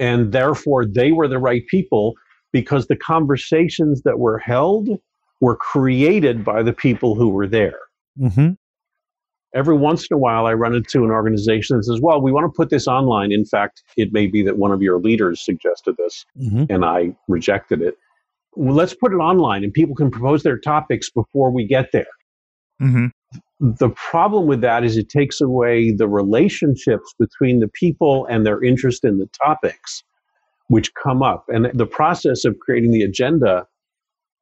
And 0.00 0.30
therefore, 0.32 0.86
they 0.86 1.10
were 1.12 1.26
the 1.28 1.38
right 1.40 1.66
people 1.66 2.14
because 2.52 2.86
the 2.86 2.96
conversations 2.96 4.02
that 4.02 4.18
were 4.18 4.38
held 4.38 4.88
were 5.40 5.56
created 5.56 6.44
by 6.44 6.62
the 6.62 6.72
people 6.72 7.14
who 7.16 7.28
were 7.28 7.46
there. 7.46 7.78
hmm 8.18 8.50
Every 9.54 9.76
once 9.76 10.06
in 10.10 10.14
a 10.14 10.18
while, 10.18 10.46
I 10.46 10.52
run 10.52 10.74
into 10.74 11.04
an 11.04 11.10
organization 11.10 11.76
that 11.76 11.84
says, 11.84 12.00
Well, 12.00 12.20
we 12.20 12.32
want 12.32 12.44
to 12.44 12.56
put 12.56 12.70
this 12.70 12.86
online. 12.86 13.32
In 13.32 13.44
fact, 13.44 13.82
it 13.96 14.12
may 14.12 14.26
be 14.26 14.42
that 14.42 14.58
one 14.58 14.72
of 14.72 14.82
your 14.82 15.00
leaders 15.00 15.44
suggested 15.44 15.96
this 15.96 16.24
hmm 16.36 16.64
and 16.68 16.84
I 16.84 17.14
rejected 17.28 17.80
it. 17.82 17.94
Well, 18.54 18.74
let's 18.74 18.94
put 18.94 19.12
it 19.12 19.16
online 19.16 19.64
and 19.64 19.72
people 19.72 19.94
can 19.94 20.10
propose 20.10 20.42
their 20.42 20.58
topics 20.58 21.10
before 21.10 21.50
we 21.50 21.66
get 21.66 21.92
there. 21.92 22.06
hmm 22.78 23.06
the 23.60 23.88
problem 23.90 24.46
with 24.46 24.60
that 24.60 24.84
is 24.84 24.96
it 24.96 25.08
takes 25.08 25.40
away 25.40 25.90
the 25.90 26.06
relationships 26.08 27.12
between 27.18 27.58
the 27.58 27.68
people 27.68 28.24
and 28.26 28.46
their 28.46 28.62
interest 28.62 29.04
in 29.04 29.18
the 29.18 29.28
topics 29.44 30.04
which 30.68 30.92
come 30.94 31.22
up 31.22 31.44
and 31.48 31.68
the 31.74 31.86
process 31.86 32.44
of 32.44 32.58
creating 32.60 32.92
the 32.92 33.02
agenda 33.02 33.66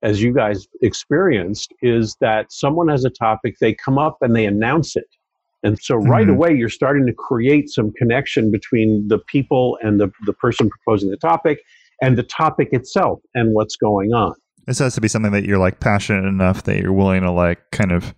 as 0.02 0.22
you 0.22 0.32
guys 0.32 0.66
experienced 0.82 1.72
is 1.82 2.16
that 2.20 2.52
someone 2.52 2.88
has 2.88 3.04
a 3.04 3.10
topic 3.10 3.56
they 3.60 3.74
come 3.74 3.98
up 3.98 4.18
and 4.20 4.34
they 4.36 4.44
announce 4.46 4.96
it 4.96 5.06
and 5.62 5.78
so 5.80 5.96
right 5.96 6.26
Mhm. 6.26 6.32
away 6.34 6.54
you're 6.54 6.68
starting 6.68 7.06
to 7.06 7.12
create 7.14 7.68
some 7.70 7.92
connection 7.92 8.50
between 8.50 9.08
the 9.08 9.18
people 9.18 9.78
and 9.82 9.98
the, 9.98 10.10
the 10.26 10.32
person 10.34 10.68
proposing 10.68 11.10
the 11.10 11.16
topic 11.16 11.60
and 12.02 12.18
the 12.18 12.22
topic 12.22 12.68
itself 12.72 13.20
and 13.34 13.54
what's 13.54 13.76
going 13.76 14.12
on 14.12 14.34
This 14.66 14.78
has 14.80 14.94
to 14.96 15.00
be 15.00 15.08
something 15.08 15.32
that 15.32 15.44
you're 15.44 15.58
like 15.58 15.80
passionate 15.80 16.26
enough 16.28 16.64
that 16.64 16.78
you're 16.80 16.92
willing 16.92 17.22
to 17.22 17.30
like 17.30 17.70
kind 17.72 17.92
of 17.92 18.14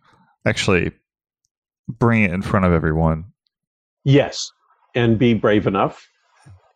actually 0.47 0.91
bring 1.89 2.23
it 2.25 2.33
in 2.33 2.43
front 2.43 2.67
of 2.67 2.73
everyone. 2.73 3.25
Yes, 4.05 4.51
and 4.95 5.19
be 5.19 5.35
brave 5.35 5.67
enough. 5.67 6.07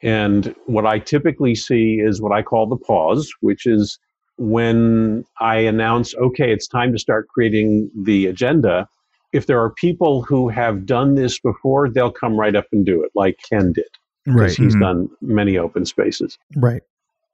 And 0.03 0.55
what 0.67 0.87
I 0.87 0.99
typically 0.99 1.55
see 1.55 2.01
is 2.01 2.21
what 2.21 2.33
I 2.33 2.43
call 2.43 2.67
the 2.67 2.77
pause, 2.77 3.31
which 3.41 3.67
is 3.67 3.99
when 4.47 5.25
I 5.41 5.59
announce, 5.59 6.15
okay, 6.17 6.53
it's 6.53 6.67
time 6.67 6.93
to 6.93 6.99
start 6.99 7.29
creating 7.29 7.91
the 7.97 8.27
agenda. 8.27 8.89
if 9.35 9.47
there 9.47 9.59
are 9.59 9.71
people 9.71 10.21
who 10.21 10.51
have 10.51 10.85
done 10.85 11.15
this 11.15 11.39
before, 11.41 11.89
they'll 11.89 12.13
come 12.13 12.37
right 12.37 12.55
up 12.55 12.67
and 12.71 12.85
do 12.85 13.03
it, 13.03 13.11
like 13.15 13.39
Ken 13.49 13.73
did, 13.73 13.87
because 14.27 14.39
Right. 14.43 14.51
he's 14.59 14.77
Mhm. 14.77 14.81
done 14.81 15.09
many 15.23 15.57
open 15.57 15.87
spaces. 15.87 16.37
Right. 16.55 16.83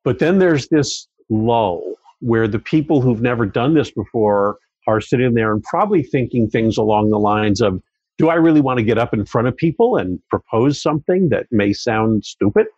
But 0.04 0.20
then 0.20 0.38
there's 0.38 0.68
this 0.68 1.08
lull 1.28 1.82
where 2.20 2.46
the 2.46 2.60
people 2.60 3.00
who've 3.00 3.20
never 3.20 3.46
done 3.46 3.74
this 3.74 3.90
before 3.90 4.58
are 4.86 5.00
sitting 5.00 5.34
there 5.34 5.52
and 5.52 5.60
probably 5.64 6.04
thinking 6.04 6.48
things 6.48 6.78
along 6.78 7.10
the 7.10 7.18
lines 7.18 7.60
of, 7.60 7.82
do 8.16 8.28
I 8.28 8.34
really 8.36 8.60
want 8.60 8.78
to 8.78 8.84
get 8.84 8.96
up 8.96 9.12
in 9.12 9.24
front 9.24 9.48
of 9.48 9.56
people 9.56 9.96
and 9.96 10.20
propose 10.30 10.80
something 10.80 11.30
that 11.30 11.46
may 11.50 11.72
sound 11.72 12.24
stupid? 12.24 12.68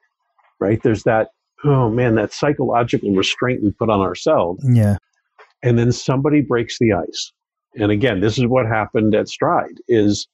Right? 0.61 0.83
There's 0.83 1.03
that, 1.03 1.29
oh 1.65 1.91
man, 1.91 2.15
that 2.17 2.33
psychological 2.33 3.11
restraint 3.13 3.63
we 3.63 3.71
put 3.73 3.91
on 3.91 4.01
ourselves. 4.01 4.65
Yeah. 4.69 4.97
And 5.63 5.79
then 5.79 5.93
somebody 5.93 6.41
breaks 6.41 6.79
the 6.79 6.93
ice. 6.93 7.33
And 7.77 7.91
again, 7.93 8.21
this 8.21 8.39
is 8.39 8.47
what 8.47 8.67
happened 8.67 9.15
at 9.15 9.29
Stride 9.29 9.77
is 9.89 10.27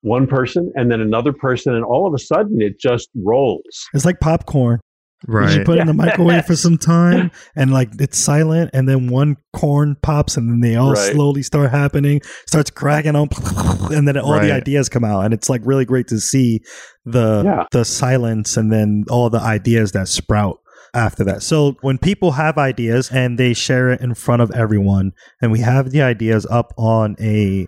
one 0.00 0.26
person 0.26 0.72
and 0.74 0.90
then 0.90 1.00
another 1.00 1.32
person 1.32 1.74
and 1.74 1.84
all 1.84 2.06
of 2.08 2.14
a 2.14 2.18
sudden 2.18 2.60
it 2.60 2.80
just 2.80 3.08
rolls. 3.14 3.62
It's 3.94 4.04
like 4.04 4.18
popcorn. 4.20 4.80
Right. 5.28 5.58
You 5.58 5.64
put 5.64 5.78
it 5.78 5.82
in 5.82 5.86
the 5.86 5.92
microwave 5.94 6.44
for 6.46 6.56
some 6.56 6.76
time 6.78 7.30
and 7.54 7.72
like 7.72 7.90
it's 8.00 8.18
silent 8.18 8.70
and 8.72 8.88
then 8.88 9.06
one 9.08 9.36
corn 9.52 9.94
pops 10.02 10.36
and 10.36 10.50
then 10.50 10.60
they 10.68 10.74
all 10.74 10.94
Right. 10.94 11.12
slowly 11.12 11.44
start 11.44 11.70
happening, 11.70 12.20
starts 12.48 12.70
cracking 12.72 13.14
on 13.14 13.28
and 13.92 14.08
then 14.08 14.18
all 14.18 14.32
Right. 14.32 14.46
the 14.46 14.52
ideas 14.52 14.88
come 14.88 15.04
out 15.04 15.24
and 15.24 15.32
it's 15.32 15.48
like 15.48 15.60
really 15.64 15.84
great 15.84 16.08
to 16.08 16.18
see 16.18 16.62
the 17.04 17.42
Yeah. 17.44 17.66
the 17.70 17.84
silence 17.84 18.56
and 18.56 18.72
then 18.72 19.04
all 19.08 19.30
the 19.30 19.38
ideas 19.40 19.92
that 19.92 20.08
sprout 20.08 20.58
after 20.94 21.24
that. 21.24 21.42
So 21.42 21.76
when 21.80 21.98
people 21.98 22.32
have 22.32 22.58
ideas 22.58 23.10
and 23.10 23.38
they 23.38 23.54
share 23.54 23.90
it 23.90 24.00
in 24.00 24.14
front 24.14 24.42
of 24.42 24.50
everyone 24.52 25.12
and 25.40 25.50
we 25.52 25.60
have 25.60 25.90
the 25.90 26.02
ideas 26.02 26.46
up 26.50 26.72
on 26.76 27.16
a 27.20 27.66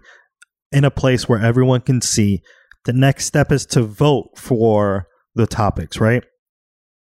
in 0.73 0.85
a 0.85 0.91
place 0.91 1.29
where 1.29 1.41
everyone 1.41 1.81
can 1.81 2.01
see, 2.01 2.43
the 2.85 2.93
next 2.93 3.27
step 3.27 3.53
is 3.53 3.65
to 3.67 3.83
vote 3.83 4.31
for 4.37 5.07
the 5.35 5.47
topics, 5.47 6.01
right? 6.01 6.25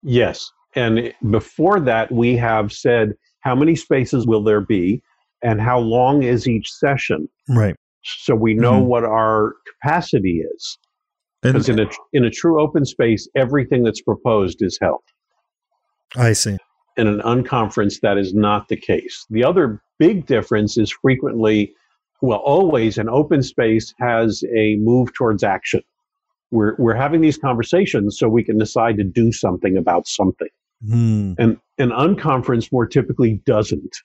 Yes. 0.02 0.50
And 0.75 1.12
before 1.31 1.78
that, 1.81 2.11
we 2.11 2.37
have 2.37 2.73
said 2.73 3.12
how 3.40 3.54
many 3.54 3.76
spaces 3.76 4.26
will 4.26 4.42
there 4.42 4.61
be 4.61 5.00
and 5.42 5.61
how 5.61 5.78
long 5.78 6.23
is 6.23 6.49
each 6.49 6.71
session 6.73 7.28
Right. 7.49 7.76
so 8.02 8.35
we 8.35 8.54
know 8.54 8.81
Mhm. 8.83 8.87
what 8.87 9.04
our 9.04 9.54
capacity 9.81 10.42
is. 10.54 10.78
Because 11.42 11.69
in 11.69 11.81
a, 11.81 11.87
in 12.12 12.25
a 12.25 12.31
true 12.31 12.61
open 12.61 12.85
space, 12.85 13.28
everything 13.37 13.83
that's 13.83 14.00
proposed 14.02 14.59
is 14.62 14.78
held. 14.81 15.02
I 16.16 16.33
see. 16.33 16.57
In 16.97 17.07
an 17.07 17.21
unconference, 17.21 18.00
that 18.00 18.19
is 18.19 18.35
not 18.35 18.69
the 18.69 18.76
case. 18.76 19.25
The 19.31 19.45
other 19.45 19.81
big 19.99 20.26
difference 20.26 20.76
is 20.76 20.90
frequently, 20.90 21.75
well, 22.21 22.38
always 22.38 22.99
an 22.99 23.09
open 23.09 23.42
space 23.42 23.95
has 23.99 24.45
a 24.54 24.76
move 24.76 25.12
towards 25.14 25.42
action. 25.42 25.83
We're, 26.50 26.76
we're 26.78 26.95
having 26.95 27.23
these 27.23 27.38
conversations 27.38 28.19
so 28.19 28.28
we 28.28 28.45
can 28.45 28.59
decide 28.59 28.99
to 28.99 29.04
do 29.04 29.33
something 29.33 29.76
about 29.78 30.07
something. 30.07 30.49
Hmm. 30.87 31.33
And 31.38 31.59
an 31.78 31.90
unconference 31.90 32.71
more 32.71 32.87
typically 32.87 33.40
doesn't. 33.47 33.97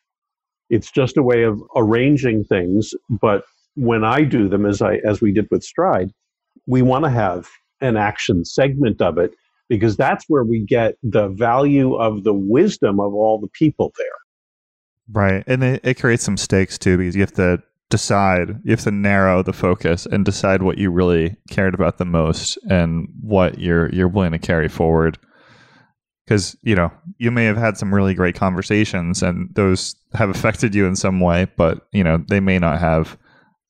It's 0.70 0.92
just 0.92 1.18
a 1.18 1.24
way 1.24 1.44
of 1.44 1.62
arranging 1.76 2.44
things. 2.46 2.94
But 3.10 3.44
when 3.76 4.04
I 4.04 4.24
do 4.24 4.48
them, 4.48 4.66
as 4.66 4.82
I 4.82 4.96
as 5.08 5.22
we 5.22 5.32
did 5.32 5.48
with 5.52 5.64
Stride, 5.64 6.12
we 6.68 6.82
want 6.82 7.06
to 7.06 7.10
have 7.10 7.50
an 7.82 7.98
action 7.98 8.46
segment 8.46 9.02
of 9.02 9.18
it 9.18 9.32
because 9.70 9.98
that's 9.98 10.26
where 10.28 10.44
we 10.44 10.60
get 10.60 10.96
the 11.04 11.30
value 11.30 11.96
of 11.96 12.24
the 12.24 12.34
wisdom 12.34 13.00
of 13.00 13.14
all 13.14 13.40
the 13.40 13.50
people 13.50 13.92
there. 13.98 14.08
Right. 15.12 15.44
And 15.48 15.64
it, 15.64 15.82
it 15.84 16.00
creates 16.00 16.24
some 16.24 16.38
stakes 16.38 16.78
too 16.78 16.98
because 16.98 17.16
you 17.16 17.22
have 17.22 17.34
to 17.34 17.62
decide, 17.90 18.60
you 18.64 18.72
have 18.72 18.82
to 18.82 18.92
narrow 18.92 19.42
the 19.42 19.54
focus 19.54 20.06
and 20.06 20.26
decide 20.26 20.62
what 20.62 20.78
you 20.78 20.92
really 20.92 21.38
cared 21.50 21.74
about 21.74 21.98
the 21.98 22.06
most 22.06 22.58
and 22.70 23.08
what 23.22 23.60
you're 23.60 23.90
you're 23.94 24.10
willing 24.10 24.34
to 24.34 24.40
carry 24.40 24.68
forward. 24.68 25.18
Cuz, 26.28 26.58
you 26.62 26.76
know, 26.76 26.92
you 27.18 27.32
may 27.32 27.46
have 27.46 27.56
had 27.56 27.78
some 27.78 27.94
really 27.94 28.14
great 28.14 28.36
conversations 28.36 29.24
and 29.24 29.50
those 29.56 29.96
have 30.14 30.30
affected 30.30 30.76
you 30.76 30.86
in 30.86 30.98
some 30.98 31.22
way, 31.22 31.48
but, 31.56 31.88
you 31.94 32.04
know, 32.04 32.18
they 32.28 32.42
may 32.42 32.60
not 32.60 32.80
have 32.80 33.18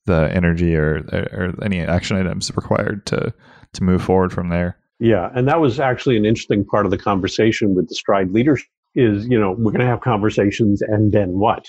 the 0.06 0.28
energy 0.34 0.74
or 0.74 1.04
or 1.32 1.54
any 1.62 1.80
action 1.80 2.16
items 2.16 2.50
required 2.56 3.06
to 3.06 3.32
to 3.74 3.84
move 3.84 4.02
forward 4.02 4.32
from 4.32 4.48
there. 4.48 4.76
Yeah, 5.00 5.30
and 5.34 5.46
that 5.48 5.60
was 5.60 5.78
actually 5.78 6.16
an 6.16 6.24
interesting 6.24 6.64
part 6.64 6.84
of 6.84 6.90
the 6.90 6.98
conversation 6.98 7.74
with 7.74 7.88
the 7.88 7.94
Stride 7.94 8.30
leaders 8.32 8.62
is, 8.94 9.26
you 9.28 9.38
know, 9.38 9.52
we're 9.52 9.70
going 9.70 9.80
to 9.80 9.86
have 9.86 10.00
conversations 10.00 10.82
and 10.82 11.12
then 11.12 11.38
what? 11.38 11.66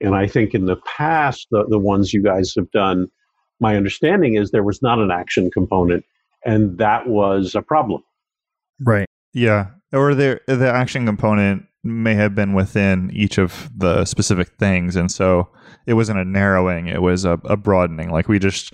And 0.00 0.14
I 0.14 0.26
think 0.26 0.54
in 0.54 0.66
the 0.66 0.76
past, 0.96 1.48
the, 1.50 1.64
the 1.68 1.78
ones 1.78 2.12
you 2.12 2.22
guys 2.22 2.54
have 2.56 2.70
done, 2.70 3.08
my 3.60 3.76
understanding 3.76 4.36
is 4.36 4.50
there 4.50 4.62
was 4.62 4.82
not 4.82 4.98
an 4.98 5.10
action 5.10 5.50
component, 5.50 6.04
and 6.44 6.78
that 6.78 7.08
was 7.08 7.54
a 7.54 7.62
problem. 7.62 8.02
Right. 8.80 9.06
Yeah, 9.32 9.68
or 9.92 10.14
the 10.14 10.40
the 10.46 10.70
action 10.70 11.06
component 11.06 11.64
may 11.82 12.14
have 12.14 12.34
been 12.34 12.52
within 12.52 13.10
each 13.12 13.38
of 13.38 13.70
the 13.76 14.04
specific 14.04 14.48
things, 14.58 14.96
and 14.96 15.10
so 15.10 15.48
it 15.86 15.94
wasn't 15.94 16.18
a 16.18 16.24
narrowing; 16.24 16.88
it 16.88 17.02
was 17.02 17.24
a, 17.24 17.40
a 17.44 17.56
broadening. 17.56 18.10
Like 18.10 18.28
we 18.28 18.38
just 18.38 18.72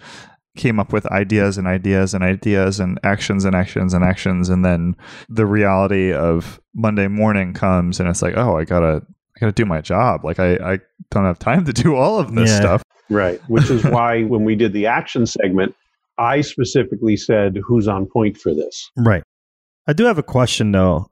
came 0.57 0.79
up 0.79 0.93
with 0.93 1.07
ideas 1.07 1.57
and 1.59 1.67
ideas 1.67 2.13
and 2.15 2.23
ideas 2.23 2.79
and 2.79 2.99
actions 3.03 3.45
and 3.45 3.55
actions 3.55 3.95
and 3.95 4.05
actions, 4.05 4.49
and 4.49 4.65
then 4.65 4.95
the 5.29 5.47
reality 5.47 6.13
of 6.13 6.61
Monday 6.75 7.09
morning 7.09 7.55
comes, 7.55 7.99
and 8.01 8.09
it's 8.09 8.23
like, 8.23 8.37
oh, 8.37 8.57
I 8.59 8.65
gotta 8.65 9.03
I 9.37 9.41
gotta 9.41 9.53
do 9.53 9.65
my 9.65 9.81
job. 9.81 10.25
Like 10.25 10.39
I 10.39 10.55
I 10.57 10.79
don't 11.11 11.25
have 11.25 11.39
time 11.39 11.65
to 11.65 11.73
do 11.73 11.97
all 11.97 12.19
of 12.19 12.35
this 12.35 12.51
Yeah. 12.51 12.61
stuff. 12.61 12.83
Right. 13.11 13.41
Which 13.49 13.71
is 13.71 13.85
why 13.97 14.23
when 14.25 14.45
we 14.45 14.55
did 14.55 14.73
the 14.73 14.87
action 14.87 15.27
segment, 15.27 15.75
I 16.19 16.41
specifically 16.43 17.17
said, 17.17 17.59
who's 17.65 17.89
on 17.89 18.07
point 18.07 18.37
for 18.37 18.55
this? 18.55 18.91
Right. 18.97 19.23
I 19.87 19.93
do 19.95 20.05
have 20.05 20.19
a 20.19 20.23
question 20.23 20.73
though. 20.73 21.09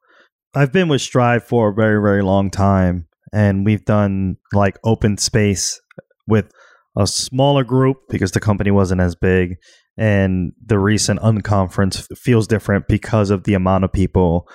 I've 0.55 0.73
been 0.73 0.89
with 0.89 1.01
Stride 1.01 1.43
for 1.45 1.69
a 1.71 1.75
very, 1.75 2.01
very 2.03 2.23
long 2.23 2.51
time, 2.51 3.07
and 3.33 3.65
we've 3.65 3.85
done 3.85 4.37
like 4.53 4.79
open 4.85 5.17
space 5.17 5.81
with 6.27 6.51
a 6.97 7.07
smaller 7.07 7.65
group 7.65 7.99
because 8.09 8.33
the 8.33 8.41
company 8.41 8.71
wasn't 8.71 9.01
as 9.01 9.15
big. 9.15 9.57
And 9.97 10.53
the 10.65 10.79
recent 10.79 11.21
unconference 11.21 12.07
feels 12.17 12.47
different 12.47 12.89
because 12.89 13.31
of 13.31 13.45
the 13.45 13.55
amount 13.55 13.85
of 13.85 13.93
people 13.93 14.49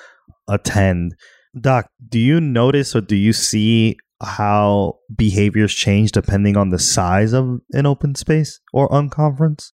attend. 0.48 1.16
Doc, 1.60 1.88
do 2.10 2.20
you 2.20 2.42
notice 2.42 2.96
or 2.96 3.02
do 3.02 3.16
you 3.16 3.32
see 3.34 3.98
how 4.24 4.96
behaviors 5.16 5.74
change 5.74 6.12
depending 6.14 6.58
on 6.58 6.70
the 6.70 6.80
size 6.80 7.34
of 7.34 7.60
an 7.74 7.86
open 7.86 8.16
space 8.16 8.60
or 8.74 8.90
unconference? 8.90 9.72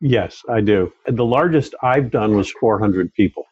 Yes, 0.00 0.40
I 0.48 0.60
do. 0.60 0.92
The 1.06 1.24
largest 1.24 1.74
I've 1.82 2.10
done 2.10 2.36
was 2.36 2.52
400 2.60 3.12
people. 3.14 3.44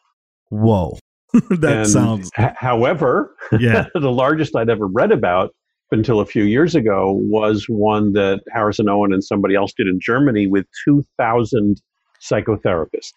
Whoa. 0.49 0.97
that 1.49 1.77
And 1.77 1.89
sounds 1.89 2.29
h- 2.37 2.51
however, 2.57 3.33
yeah. 3.57 3.85
the 3.93 4.11
largest 4.11 4.55
I'd 4.55 4.69
ever 4.69 4.87
read 4.87 5.11
about 5.11 5.51
until 5.91 6.19
a 6.19 6.25
few 6.25 6.43
years 6.43 6.75
ago 6.75 7.11
was 7.11 7.65
one 7.67 8.13
that 8.13 8.41
Harrison 8.53 8.87
Owen 8.89 9.13
and 9.13 9.23
somebody 9.23 9.55
else 9.55 9.73
did 9.73 9.87
in 9.87 9.99
Germany 9.99 10.47
with 10.47 10.65
2,000 10.85 11.81
psychotherapists. 12.21 13.13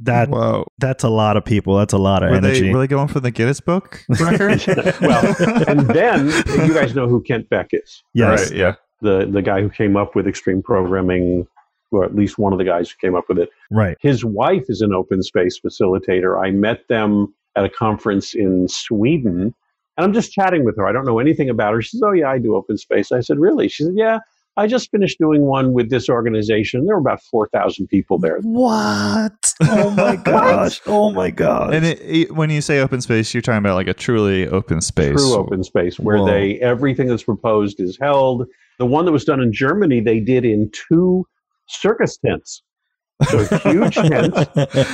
That 0.00 0.28
Whoa, 0.28 0.66
That's 0.78 1.04
a 1.04 1.08
lot 1.08 1.36
of 1.36 1.44
people. 1.44 1.76
That's 1.76 1.92
a 1.92 1.98
lot 1.98 2.22
of 2.22 2.30
were 2.30 2.36
energy. 2.36 2.62
they 2.62 2.72
were 2.72 2.80
they 2.80 2.86
going 2.86 3.08
for 3.08 3.20
the 3.20 3.30
Guinness 3.30 3.60
Book 3.60 4.04
record? 4.20 4.62
well, 5.00 5.34
and 5.68 5.80
then 5.88 6.26
you 6.66 6.74
guys 6.74 6.94
know 6.94 7.06
who 7.06 7.22
Kent 7.22 7.48
Beck 7.48 7.68
is, 7.72 8.02
yes. 8.12 8.50
Right, 8.50 8.58
yeah. 8.58 8.74
the 9.00 9.26
the 9.30 9.42
guy 9.42 9.60
who 9.60 9.70
came 9.70 9.96
up 9.96 10.14
with 10.14 10.26
extreme 10.26 10.62
programming, 10.62 11.46
or 11.92 12.04
at 12.04 12.14
least 12.14 12.38
one 12.38 12.52
of 12.52 12.58
the 12.58 12.64
guys 12.64 12.90
who 12.90 12.96
came 13.00 13.14
up 13.14 13.24
with 13.28 13.38
it. 13.38 13.50
Right. 13.70 13.96
His 14.00 14.24
wife 14.24 14.64
is 14.68 14.80
an 14.80 14.92
open 14.92 15.22
space 15.22 15.58
facilitator. 15.58 16.44
I 16.44 16.50
met 16.50 16.88
them 16.88 17.32
at 17.56 17.64
a 17.64 17.68
conference 17.68 18.34
in 18.34 18.68
Sweden, 18.68 19.54
and 20.00 20.06
I'm 20.06 20.12
just 20.14 20.32
chatting 20.32 20.64
with 20.64 20.76
her. 20.78 20.86
I 20.86 20.92
don't 20.92 21.04
know 21.04 21.18
anything 21.18 21.50
about 21.50 21.74
her. 21.74 21.82
She 21.82 21.90
says, 21.90 22.02
"Oh 22.04 22.12
yeah, 22.12 22.30
I 22.30 22.38
do 22.38 22.54
open 22.56 22.78
space." 22.78 23.12
I 23.12 23.20
said, 23.20 23.38
"Really?" 23.38 23.68
She 23.68 23.84
said, 23.84 23.92
"Yeah." 23.96 24.18
I 24.56 24.66
just 24.66 24.90
finished 24.90 25.18
doing 25.18 25.42
one 25.42 25.72
with 25.74 25.90
this 25.90 26.08
organization. 26.08 26.84
There 26.84 26.94
were 26.96 27.00
about 27.00 27.22
4,000 27.22 27.86
people 27.86 28.18
there. 28.18 28.40
What? 28.42 29.32
Oh 29.62 29.90
my 29.90 30.16
gosh. 30.16 30.80
Oh 30.86 31.10
my 31.12 31.30
gosh. 31.30 31.72
And 31.74 31.84
it, 31.84 32.00
it- 32.02 32.34
when 32.34 32.48
you 32.50 32.60
say 32.62 32.80
open 32.80 33.00
space, 33.02 33.32
you're 33.34 33.42
talking 33.42 33.58
about 33.58 33.74
like 33.74 33.86
a 33.88 33.94
truly 33.94 34.48
open 34.48 34.80
space. 34.80 35.16
True 35.16 35.34
open 35.34 35.62
space 35.62 35.98
where 36.00 36.16
Whoa. 36.18 36.26
they 36.26 36.58
everything 36.60 37.06
that's 37.08 37.22
proposed 37.22 37.78
is 37.78 37.96
held. 38.00 38.46
The 38.78 38.86
one 38.86 39.04
that 39.04 39.12
was 39.12 39.24
done 39.24 39.40
in 39.40 39.52
Germany, 39.52 40.00
they 40.00 40.18
did 40.18 40.44
in 40.46 40.70
two 40.88 41.26
circus 41.68 42.16
tents. 42.16 42.62
So 43.28 43.44
huge 43.58 43.94
tents, 44.12 44.38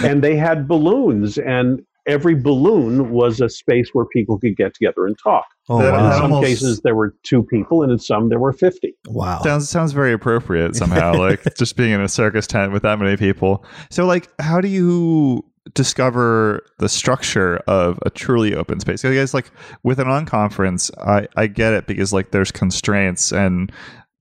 and 0.05 0.23
they 0.23 0.35
had 0.37 0.67
balloons, 0.69 1.39
and 1.39 1.81
every 2.07 2.35
balloon 2.35 3.11
was 3.11 3.41
a 3.41 3.49
space 3.49 3.91
where 3.93 4.05
people 4.07 4.39
could 4.39 4.57
get 4.57 4.75
together 4.75 5.07
and 5.07 5.17
talk. 5.19 5.45
oh 5.69 5.81
That- 5.83 5.95
In 5.95 6.13
some 6.13 6.33
almost- 6.33 6.47
cases, 6.47 6.81
there 6.83 6.95
were 6.95 7.15
two 7.25 7.43
people, 7.43 7.83
and 7.83 7.91
in 7.93 7.99
some, 7.99 8.29
there 8.29 8.39
were 8.39 8.53
50. 8.53 8.95
wow. 9.09 9.41
Sounds 9.43 9.69
sounds 9.69 9.93
very 9.93 10.13
appropriate 10.13 10.77
somehow, 10.77 11.15
like 11.19 11.43
just 11.57 11.77
being 11.77 11.91
in 11.93 12.01
a 12.01 12.09
circus 12.09 12.47
tent 12.47 12.73
with 12.73 12.83
that 12.83 12.99
many 12.99 13.17
people. 13.17 13.65
So, 13.91 14.07
like, 14.07 14.29
how 14.41 14.61
do 14.61 14.69
you 14.69 15.45
discover 15.75 16.65
the 16.79 16.89
structure 16.89 17.57
of 17.67 17.99
a 18.07 18.11
truly 18.11 18.55
open 18.55 18.81
space? 18.81 19.05
I 19.05 19.13
guess, 19.15 19.35
like, 19.35 19.51
with 19.83 19.99
an 19.99 20.07
unconference, 20.07 20.91
I 20.99 21.27
I 21.37 21.47
get 21.49 21.73
it 21.75 21.87
because 21.87 22.13
like 22.13 22.31
there's 22.31 22.53
constraints 22.53 23.33
and 23.33 23.73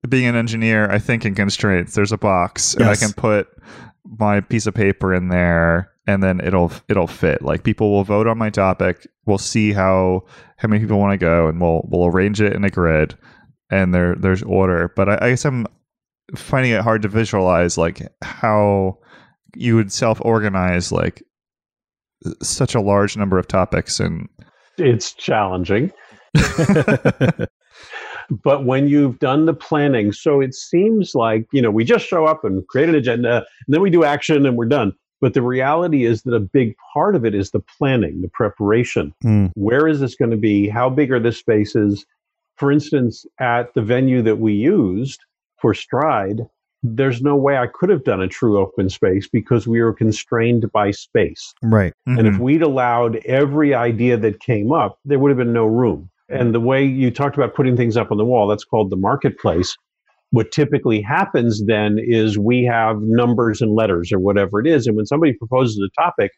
being 0.09 0.25
an 0.27 0.35
engineer, 0.35 0.89
I 0.91 0.99
think 0.99 1.25
in 1.25 1.33
constraints. 1.35 1.93
There's 1.95 2.11
a 2.11 2.17
box, 2.17 2.75
and 2.75 2.85
I 2.85 2.95
can 2.95 3.11
put 3.13 3.47
my 4.19 4.39
piece 4.41 4.67
of 4.67 4.73
paper 4.75 5.13
in 5.15 5.29
there, 5.29 5.91
and 6.07 6.21
then 6.21 6.39
it'll 6.41 6.71
it'll 6.87 7.07
fit. 7.07 7.41
Like 7.41 7.63
people 7.63 7.91
will 7.91 8.03
vote 8.03 8.27
on 8.27 8.37
my 8.37 8.49
topic. 8.49 9.07
We'll 9.25 9.37
see 9.37 9.73
how 9.73 10.25
how 10.57 10.67
many 10.67 10.81
people 10.81 10.99
want 10.99 11.13
to 11.13 11.17
go, 11.17 11.47
and 11.47 11.59
we'll 11.59 11.87
we'll 11.89 12.07
arrange 12.07 12.41
it 12.41 12.53
in 12.53 12.63
a 12.63 12.69
grid, 12.69 13.17
and 13.69 13.93
there 13.93 14.15
there's 14.15 14.43
order. 14.43 14.91
But 14.95 15.09
I, 15.09 15.17
I 15.21 15.29
guess 15.31 15.45
I'm 15.45 15.67
finding 16.35 16.71
it 16.71 16.81
hard 16.81 17.01
to 17.03 17.07
visualize 17.07 17.77
like 17.77 18.01
how 18.21 18.97
you 19.55 19.75
would 19.75 19.91
self 19.91 20.19
organize 20.21 20.91
like 20.91 21.23
such 22.41 22.75
a 22.75 22.81
large 22.81 23.15
number 23.17 23.37
of 23.37 23.47
topics 23.47 23.99
and 23.99 24.27
It's 24.77 25.13
challenging. 25.13 25.91
But 28.43 28.65
when 28.65 28.87
you've 28.87 29.19
done 29.19 29.45
the 29.45 29.53
planning, 29.53 30.11
so 30.11 30.41
it 30.41 30.53
seems 30.53 31.13
like, 31.13 31.45
you 31.51 31.61
know, 31.61 31.71
we 31.71 31.83
just 31.83 32.07
show 32.07 32.25
up 32.25 32.43
and 32.43 32.67
create 32.67 32.89
an 32.89 32.95
agenda, 32.95 33.37
and 33.37 33.45
then 33.67 33.81
we 33.81 33.89
do 33.89 34.03
action 34.03 34.45
and 34.45 34.57
we're 34.57 34.65
done. 34.65 34.93
But 35.21 35.33
the 35.33 35.41
reality 35.41 36.05
is 36.05 36.23
that 36.23 36.33
a 36.33 36.39
big 36.39 36.75
part 36.93 37.15
of 37.15 37.25
it 37.25 37.33
is 37.33 37.51
the 37.51 37.61
planning, 37.77 38.21
the 38.21 38.29
preparation. 38.29 39.13
Mm. 39.23 39.51
Where 39.55 39.87
is 39.87 39.99
this 39.99 40.15
going 40.15 40.31
to 40.31 40.37
be? 40.37 40.67
How 40.67 40.89
big 40.89 41.11
are 41.11 41.19
the 41.19 41.31
spaces? 41.31 42.05
For 42.57 42.71
instance, 42.71 43.25
at 43.39 43.73
the 43.73 43.81
venue 43.81 44.21
that 44.21 44.39
we 44.39 44.53
used 44.53 45.21
for 45.61 45.73
Stride, 45.73 46.47
there's 46.83 47.21
no 47.21 47.35
way 47.35 47.57
I 47.57 47.67
could 47.67 47.89
have 47.89 48.03
done 48.03 48.21
a 48.21 48.27
true 48.27 48.59
open 48.59 48.89
space 48.89 49.27
because 49.27 49.67
we 49.67 49.81
were 49.81 49.93
constrained 49.93 50.71
by 50.71 50.91
space. 50.91 51.53
right. 51.63 51.93
And 52.05 52.27
if 52.27 52.35
Mhm. 52.35 52.39
we'd 52.39 52.61
allowed 52.61 53.17
every 53.25 53.73
idea 53.73 54.17
that 54.17 54.39
came 54.39 54.71
up, 54.71 54.99
there 55.05 55.17
would 55.17 55.29
have 55.29 55.37
been 55.37 55.53
no 55.53 55.65
room. 55.65 56.09
And 56.29 56.53
the 56.53 56.59
way 56.59 56.83
you 56.83 57.11
talked 57.11 57.37
about 57.37 57.53
putting 57.55 57.77
things 57.77 57.97
up 57.97 58.11
on 58.11 58.17
the 58.17 58.25
wall, 58.25 58.47
that's 58.47 58.63
called 58.63 58.89
the 58.89 58.95
marketplace. 58.97 59.75
What 60.35 60.51
typically 60.51 61.01
happens 61.01 61.63
then 61.65 61.97
is 61.97 62.37
we 62.37 62.65
have 62.65 62.97
numbers 63.01 63.61
and 63.61 63.73
letters 63.73 64.11
or 64.11 64.19
whatever 64.19 64.59
it 64.59 64.67
is. 64.67 64.85
And 64.85 64.95
when 64.97 65.05
somebody 65.05 65.31
proposes 65.31 65.77
a 65.79 66.01
topic, 66.01 66.31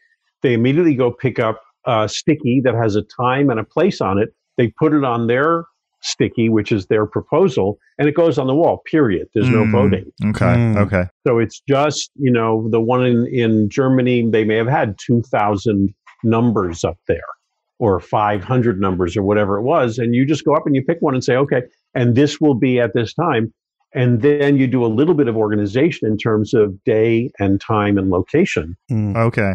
they 0.43 0.53
immediately 0.53 0.93
go 0.93 1.11
pick 1.11 1.39
up 1.39 1.61
a 1.85 2.07
sticky 2.07 2.61
that 2.63 2.75
has 2.75 2.95
a 2.95 3.01
time 3.01 3.49
and 3.49 3.59
a 3.59 3.63
place 3.63 3.99
on 3.99 4.19
it. 4.19 4.29
They 4.57 4.67
put 4.67 4.93
it 4.93 5.03
on 5.03 5.25
their 5.25 5.65
sticky, 6.01 6.47
which 6.47 6.71
is 6.71 6.85
their 6.85 7.07
proposal, 7.07 7.79
and 7.97 8.07
it 8.07 8.13
goes 8.13 8.37
on 8.37 8.45
the 8.45 8.53
wall, 8.53 8.83
period. 8.85 9.29
There's 9.33 9.49
no 9.49 9.65
Mm. 9.65 9.71
voting. 9.71 10.11
okay 10.25 10.45
Mm. 10.45 10.77
okay 10.77 11.05
So 11.25 11.39
it's 11.39 11.59
just, 11.67 12.11
you 12.15 12.31
know, 12.31 12.69
the 12.69 12.79
one 12.79 13.03
in, 13.03 13.25
in 13.27 13.67
Germany, 13.67 14.29
they 14.29 14.43
may 14.45 14.57
have 14.57 14.67
had 14.67 14.95
2,000 14.99 15.91
numbers 16.23 16.83
up 16.83 16.99
there 17.07 17.31
or 17.79 17.99
500 17.99 18.79
numbers 18.79 19.17
or 19.17 19.23
whatever 19.23 19.57
it 19.57 19.63
was. 19.63 19.97
And 19.97 20.13
you 20.13 20.23
just 20.23 20.45
go 20.45 20.53
up 20.53 20.67
and 20.67 20.75
you 20.75 20.83
pick 20.83 20.97
one 20.99 21.15
and 21.15 21.23
say, 21.23 21.35
okay, 21.35 21.63
and 21.95 22.15
this 22.15 22.39
will 22.39 22.53
be 22.55 22.79
at 22.79 22.93
this 22.93 23.13
time. 23.13 23.51
And 23.93 24.21
then 24.21 24.57
you 24.57 24.67
do 24.67 24.85
a 24.85 24.87
little 24.87 25.13
bit 25.15 25.27
of 25.27 25.37
organization 25.37 26.07
in 26.07 26.17
terms 26.17 26.53
of 26.53 26.83
day 26.83 27.31
and 27.39 27.59
time 27.61 27.97
and 27.97 28.09
location, 28.09 28.75
Mm. 28.91 29.15
okay 29.17 29.53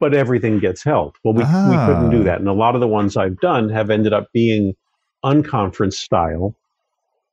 but 0.00 0.14
everything 0.14 0.58
gets 0.58 0.82
held. 0.82 1.14
Well, 1.22 1.32
we, 1.32 1.44
we 1.44 1.76
couldn't 1.86 2.06
Ah. 2.06 2.10
do 2.10 2.24
that. 2.24 2.40
And 2.40 2.48
a 2.48 2.52
lot 2.52 2.74
of 2.74 2.80
the 2.80 2.88
ones 2.88 3.16
I've 3.16 3.38
done 3.38 3.68
have 3.68 3.88
ended 3.88 4.12
up 4.12 4.26
being 4.32 4.74
unconference 5.24 5.92
style, 5.92 6.56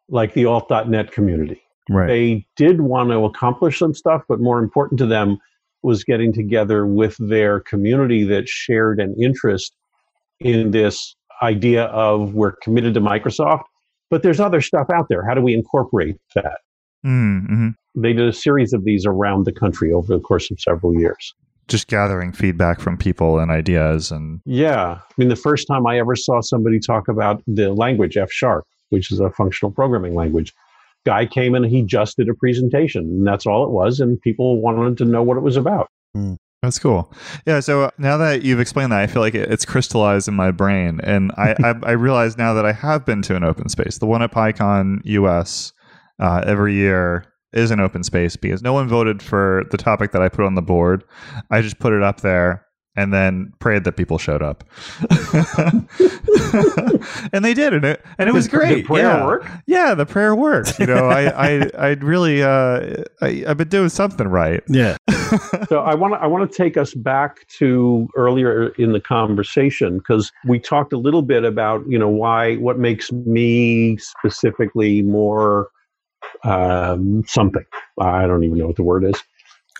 like 0.08 0.36
the 0.36 0.46
alt.net 0.46 1.12
community 1.12 1.60
Right. 1.90 2.06
they 2.08 2.46
did 2.58 2.82
want 2.82 3.10
to 3.10 3.26
accomplish 3.26 3.80
some 3.80 3.96
stuff, 3.96 4.22
but 4.30 4.40
more 4.40 4.60
important 4.60 5.00
to 5.00 5.08
them 5.08 5.40
was 5.82 6.04
getting 6.04 6.32
together 6.32 6.86
with 6.86 7.18
their 7.18 7.60
community 7.60 8.24
that 8.26 8.48
shared 8.48 9.00
an 9.00 9.16
interest 9.20 9.74
in 10.40 10.70
this 10.70 11.16
idea 11.42 11.86
of 11.86 12.36
we're 12.36 12.52
committed 12.52 12.94
to 12.94 13.02
Microsoft, 13.02 13.64
but 14.10 14.24
there's 14.24 14.40
other 14.40 14.62
stuff 14.62 14.88
out 14.94 15.08
there. 15.10 15.26
How 15.26 15.34
do 15.34 15.42
we 15.42 15.54
incorporate 15.54 16.18
that? 16.36 16.60
mm-hmm. 17.06 17.70
They 17.96 18.14
did 18.14 18.28
a 18.28 18.34
series 18.34 18.74
of 18.74 18.84
these 18.84 19.06
around 19.06 19.46
the 19.46 19.52
country 19.52 19.92
over 19.92 20.14
the 20.14 20.20
course 20.20 20.52
of 20.52 20.60
several 20.60 20.94
years. 21.00 21.34
just 21.68 21.88
gathering 21.88 22.32
feedback 22.34 22.80
from 22.80 22.98
people 22.98 23.40
and 23.40 23.52
ideas 23.52 24.12
and 24.12 24.42
Yeah. 24.46 25.00
I 25.00 25.14
mean, 25.18 25.30
the 25.30 25.36
first 25.36 25.68
time 25.68 25.86
I 25.86 26.00
ever 26.00 26.16
saw 26.16 26.42
somebody 26.42 26.80
talk 26.80 27.08
about 27.08 27.44
the 27.46 27.72
language 27.74 28.18
F 28.18 28.32
sharp, 28.32 28.66
which 28.90 29.12
is 29.12 29.20
a 29.20 29.30
functional 29.30 29.72
programming 29.72 30.16
language, 30.16 30.54
guy 31.06 31.26
came 31.26 31.56
in 31.56 31.64
and 31.64 31.72
he 31.72 31.84
just 31.84 32.18
did 32.18 32.28
a 32.28 32.34
presentation, 32.34 33.04
and 33.04 33.26
that's 33.26 33.46
all 33.46 33.64
it 33.64 33.70
was. 33.70 34.00
And 34.00 34.20
people 34.22 34.60
wanted 34.60 34.98
to 34.98 35.06
know 35.06 35.24
what 35.24 35.38
it 35.38 35.44
was 35.44 35.58
about. 35.58 35.90
That's 36.62 36.78
cool. 36.78 37.14
Yeah. 37.46 37.62
So 37.62 37.90
now 37.98 38.18
that 38.18 38.44
you've 38.44 38.60
explained 38.60 38.92
that, 38.92 39.00
I 39.00 39.08
feel 39.08 39.22
like 39.22 39.36
it, 39.36 39.50
it's 39.50 39.66
crystallized 39.66 40.28
in 40.28 40.34
my 40.34 40.52
brain, 40.52 41.00
and 41.04 41.32
I, 41.38 41.56
I 41.64 41.74
I 41.84 41.92
realize 41.92 42.38
now 42.38 42.54
that 42.54 42.66
I 42.66 42.74
have 42.74 43.06
been 43.06 43.22
to 43.24 43.36
an 43.36 43.44
open 43.44 43.70
space. 43.70 43.98
The 43.98 44.06
one 44.06 44.22
at 44.22 44.32
PyCon 44.32 45.02
US 45.06 45.72
uh, 46.20 46.44
every 46.46 46.74
year 46.74 47.26
is 47.54 47.72
an 47.72 47.80
open 47.80 48.04
space 48.04 48.36
because 48.36 48.62
no 48.62 48.74
one 48.74 48.88
voted 48.88 49.24
for 49.24 49.64
the 49.72 49.78
topic 49.78 50.12
that 50.12 50.22
I 50.22 50.30
put 50.30 50.46
on 50.46 50.56
the 50.56 50.62
board. 50.62 51.04
I 51.50 51.62
just 51.62 51.80
put 51.80 51.94
it 51.94 52.04
up 52.04 52.22
there 52.22 52.66
and 52.96 53.14
then 53.14 53.54
prayed 53.60 53.84
that 53.86 53.94
people 53.94 54.18
showed 54.18 54.42
up, 54.42 54.64
and 57.34 57.46
they 57.46 57.54
did, 57.54 57.74
and 57.74 57.86
it 57.86 58.04
and 58.18 58.28
it 58.28 58.34
was 58.34 58.46
Did- 58.46 58.52
did 58.52 58.58
great. 58.58 58.86
prayer 58.86 59.04
yeah. 59.06 59.26
work? 59.26 59.46
Yeah, 59.68 59.94
the 59.94 60.06
prayer 60.06 60.36
worked. 60.36 60.80
You 60.80 60.88
know, 60.88 61.08
I 61.10 61.50
I 61.50 61.70
I 61.78 61.90
really 61.94 62.42
uh 62.44 63.04
I, 63.22 63.44
I've 63.48 63.58
been 63.58 63.70
doing 63.70 63.90
something 63.90 64.28
right. 64.28 64.64
Yeah. 64.68 64.98
so 65.70 65.80
I 65.80 65.96
want 65.96 66.14
to 66.16 66.20
I 66.20 66.28
want 66.28 66.50
to 66.50 66.58
take 66.58 66.78
us 66.78 66.94
back 66.94 67.48
to 67.60 68.08
earlier 68.16 68.70
in 68.76 68.92
the 68.92 69.02
conversation 69.02 70.00
because 70.00 70.32
we 70.46 70.60
talked 70.60 70.94
a 70.94 70.98
little 70.98 71.22
bit 71.22 71.44
about 71.44 71.84
you 71.88 71.98
know 72.00 72.10
why 72.10 72.56
what 72.56 72.80
makes 72.80 73.12
me 73.12 73.98
specifically 73.98 75.02
more 75.04 75.70
um, 76.44 77.24
something 77.28 77.64
I 78.00 78.28
don't 78.28 78.44
even 78.44 78.58
know 78.58 78.68
what 78.68 78.76
the 78.76 78.84
word 78.84 79.04
is. 79.04 79.22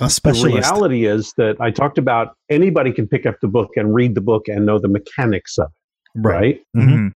A 0.02 0.08
The 0.24 0.52
reality 0.56 1.06
is 1.06 1.34
that 1.38 1.58
I 1.60 1.72
talked 1.72 1.98
about 1.98 2.36
anybody 2.50 2.94
can 2.94 3.08
pick 3.08 3.26
up 3.26 3.36
the 3.42 3.48
book 3.50 3.72
and 3.76 3.94
read 3.94 4.16
the 4.16 4.22
book 4.22 4.48
and 4.48 4.66
know 4.66 4.80
the 4.80 4.88
mechanics 4.88 5.58
of 5.58 5.68
it, 6.16 6.22
Right. 6.22 6.34
right? 6.34 6.62
Mhm. 6.78 6.90
Mhm. 6.90 7.12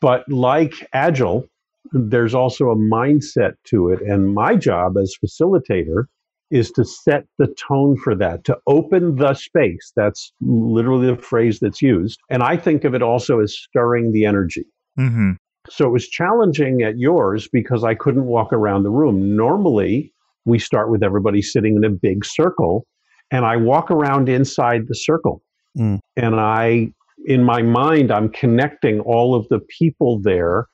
But 0.00 0.28
like 0.28 0.74
Agile, 0.92 1.46
there's 1.92 2.34
also 2.34 2.70
a 2.70 2.76
mindset 2.76 3.54
to 3.64 3.88
it. 3.88 4.02
And 4.02 4.34
my 4.34 4.54
job 4.54 4.96
as 4.98 5.16
facilitator 5.24 6.04
is 6.50 6.70
to 6.72 6.84
set 6.84 7.24
the 7.38 7.46
tone 7.46 7.96
for 7.96 8.14
that, 8.14 8.44
to 8.44 8.58
open 8.66 9.16
the 9.16 9.32
space. 9.32 9.92
That's 9.96 10.32
literally 10.42 11.06
the 11.06 11.16
phrase 11.16 11.58
that's 11.58 11.80
used. 11.80 12.20
And 12.28 12.42
I 12.42 12.58
think 12.58 12.84
of 12.84 12.94
it 12.94 13.02
also 13.02 13.40
as 13.40 13.56
stirring 13.56 14.12
the 14.12 14.26
energy. 14.26 14.66
Mhm. 14.98 15.36
So 15.70 15.86
it 15.88 15.92
was 15.92 16.06
challenging 16.08 16.82
at 16.82 16.98
yours 16.98 17.48
because 17.50 17.82
I 17.82 17.94
couldn't 17.94 18.26
walk 18.26 18.52
around 18.52 18.82
the 18.82 18.90
room. 18.90 19.34
Normally, 19.34 20.12
we 20.44 20.58
start 20.58 20.90
with 20.90 21.02
everybody 21.02 21.42
sitting 21.42 21.76
in 21.76 21.84
a 21.84 21.90
big 21.90 22.24
circle, 22.24 22.86
and 23.30 23.44
I 23.44 23.56
walk 23.56 23.90
around 23.90 24.28
inside 24.28 24.82
the 24.88 24.94
circle. 24.94 25.42
Mm. 25.78 26.00
And 26.16 26.40
I, 26.40 26.92
in 27.26 27.44
my 27.44 27.62
mind, 27.62 28.10
I'm 28.10 28.28
connecting 28.28 29.00
all 29.00 29.34
of 29.34 29.48
the 29.48 29.60
people 29.78 30.20
there. 30.20 30.66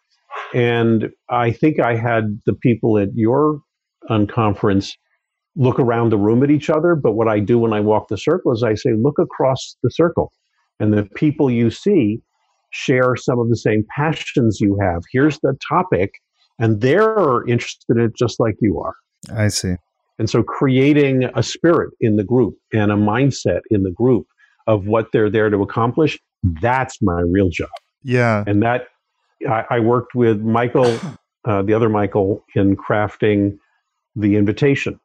And 0.55 1.11
I 1.29 1.53
think 1.53 1.81
I 1.81 1.97
had 1.97 2.41
the 2.47 2.55
people 2.55 2.99
at 2.99 3.09
your 3.15 3.61
unconference 4.11 4.93
look 5.57 5.79
around 5.79 6.11
the 6.11 6.19
room 6.19 6.43
at 6.43 6.51
each 6.51 6.71
other. 6.71 6.95
But 6.95 7.13
what 7.13 7.29
I 7.29 7.41
do 7.41 7.59
when 7.59 7.73
I 7.73 7.81
walk 7.81 8.09
the 8.09 8.19
circle 8.19 8.53
is 8.53 8.63
I 8.63 8.75
say, 8.75 8.91
look 8.95 9.19
across 9.19 9.77
the 9.83 9.91
circle. 9.91 10.33
And 10.81 10.93
the 10.93 11.05
people 11.17 11.51
you 11.51 11.71
see 11.71 12.21
share 12.71 13.17
some 13.17 13.39
of 13.39 13.49
the 13.49 13.57
same 13.57 13.85
passions 13.95 14.61
you 14.61 14.79
have. 14.81 15.03
Here's 15.13 15.39
the 15.41 15.57
topic, 15.69 16.13
and 16.59 16.81
they're 16.81 17.47
interested 17.47 17.97
in 17.97 18.05
it 18.05 18.17
just 18.17 18.39
like 18.39 18.55
you 18.61 18.81
are. 18.81 18.95
I 19.35 19.49
see. 19.49 19.77
And 20.19 20.29
so 20.29 20.43
creating 20.43 21.25
a 21.35 21.43
spirit 21.43 21.93
in 22.01 22.17
the 22.17 22.25
group 22.25 22.57
and 22.73 22.91
a 22.91 22.97
mindset 22.97 23.61
in 23.71 23.85
the 23.85 23.91
group 23.91 24.27
of 24.67 24.87
what 24.87 25.13
they're 25.13 25.31
there 25.31 25.49
to 25.49 25.63
accomplish, 25.63 26.19
that's 26.61 27.01
my 27.01 27.21
real 27.21 27.49
job. 27.49 27.71
Yeah. 28.03 28.45
And 28.47 28.63
that 28.63 28.89
I, 29.49 29.65
I 29.71 29.81
worked 29.81 30.15
with 30.15 30.41
Michael, 30.41 30.99
uh, 31.45 31.63
the 31.63 31.73
other 31.73 31.89
Michael, 31.89 32.45
in 32.55 32.77
crafting 32.77 33.59
the 34.17 34.37
invitation 34.37 34.99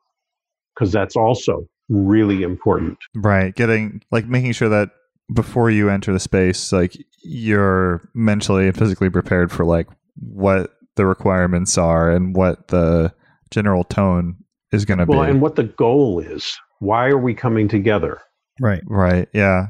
because 0.73 0.91
that's 0.91 1.15
also 1.15 1.67
really 1.89 2.43
important. 2.43 2.97
Right. 3.15 3.53
Getting 3.55 4.01
like 4.11 4.25
making 4.25 4.53
sure 4.53 4.69
that 4.69 4.89
before 5.33 5.69
you 5.69 5.89
enter 5.89 6.11
the 6.11 6.19
space, 6.19 6.71
like 6.71 6.97
you're 7.23 8.09
mentally 8.13 8.67
and 8.67 8.77
physically 8.77 9.09
prepared 9.09 9.51
for 9.51 9.65
like 9.65 9.87
what 10.15 10.71
the 10.95 11.05
requirements 11.05 11.77
are 11.77 12.11
and 12.11 12.35
what 12.35 12.67
the 12.67 13.13
general 13.53 13.83
tone 13.83 14.35
is 14.71 14.83
going 14.85 14.97
to 14.97 15.05
Well, 15.05 15.19
be. 15.19 15.21
Well, 15.21 15.29
and 15.29 15.41
what 15.41 15.55
the 15.55 15.63
goal 15.63 16.19
is. 16.19 16.57
Why 16.79 17.07
are 17.07 17.17
we 17.17 17.33
coming 17.33 17.67
together? 17.67 18.19
Right. 18.59 18.81
right. 18.87 19.29
Yeah. 19.33 19.67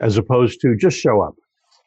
As 0.00 0.18
opposed 0.18 0.60
to 0.60 0.76
just 0.76 0.98
show 0.98 1.22
up. 1.22 1.34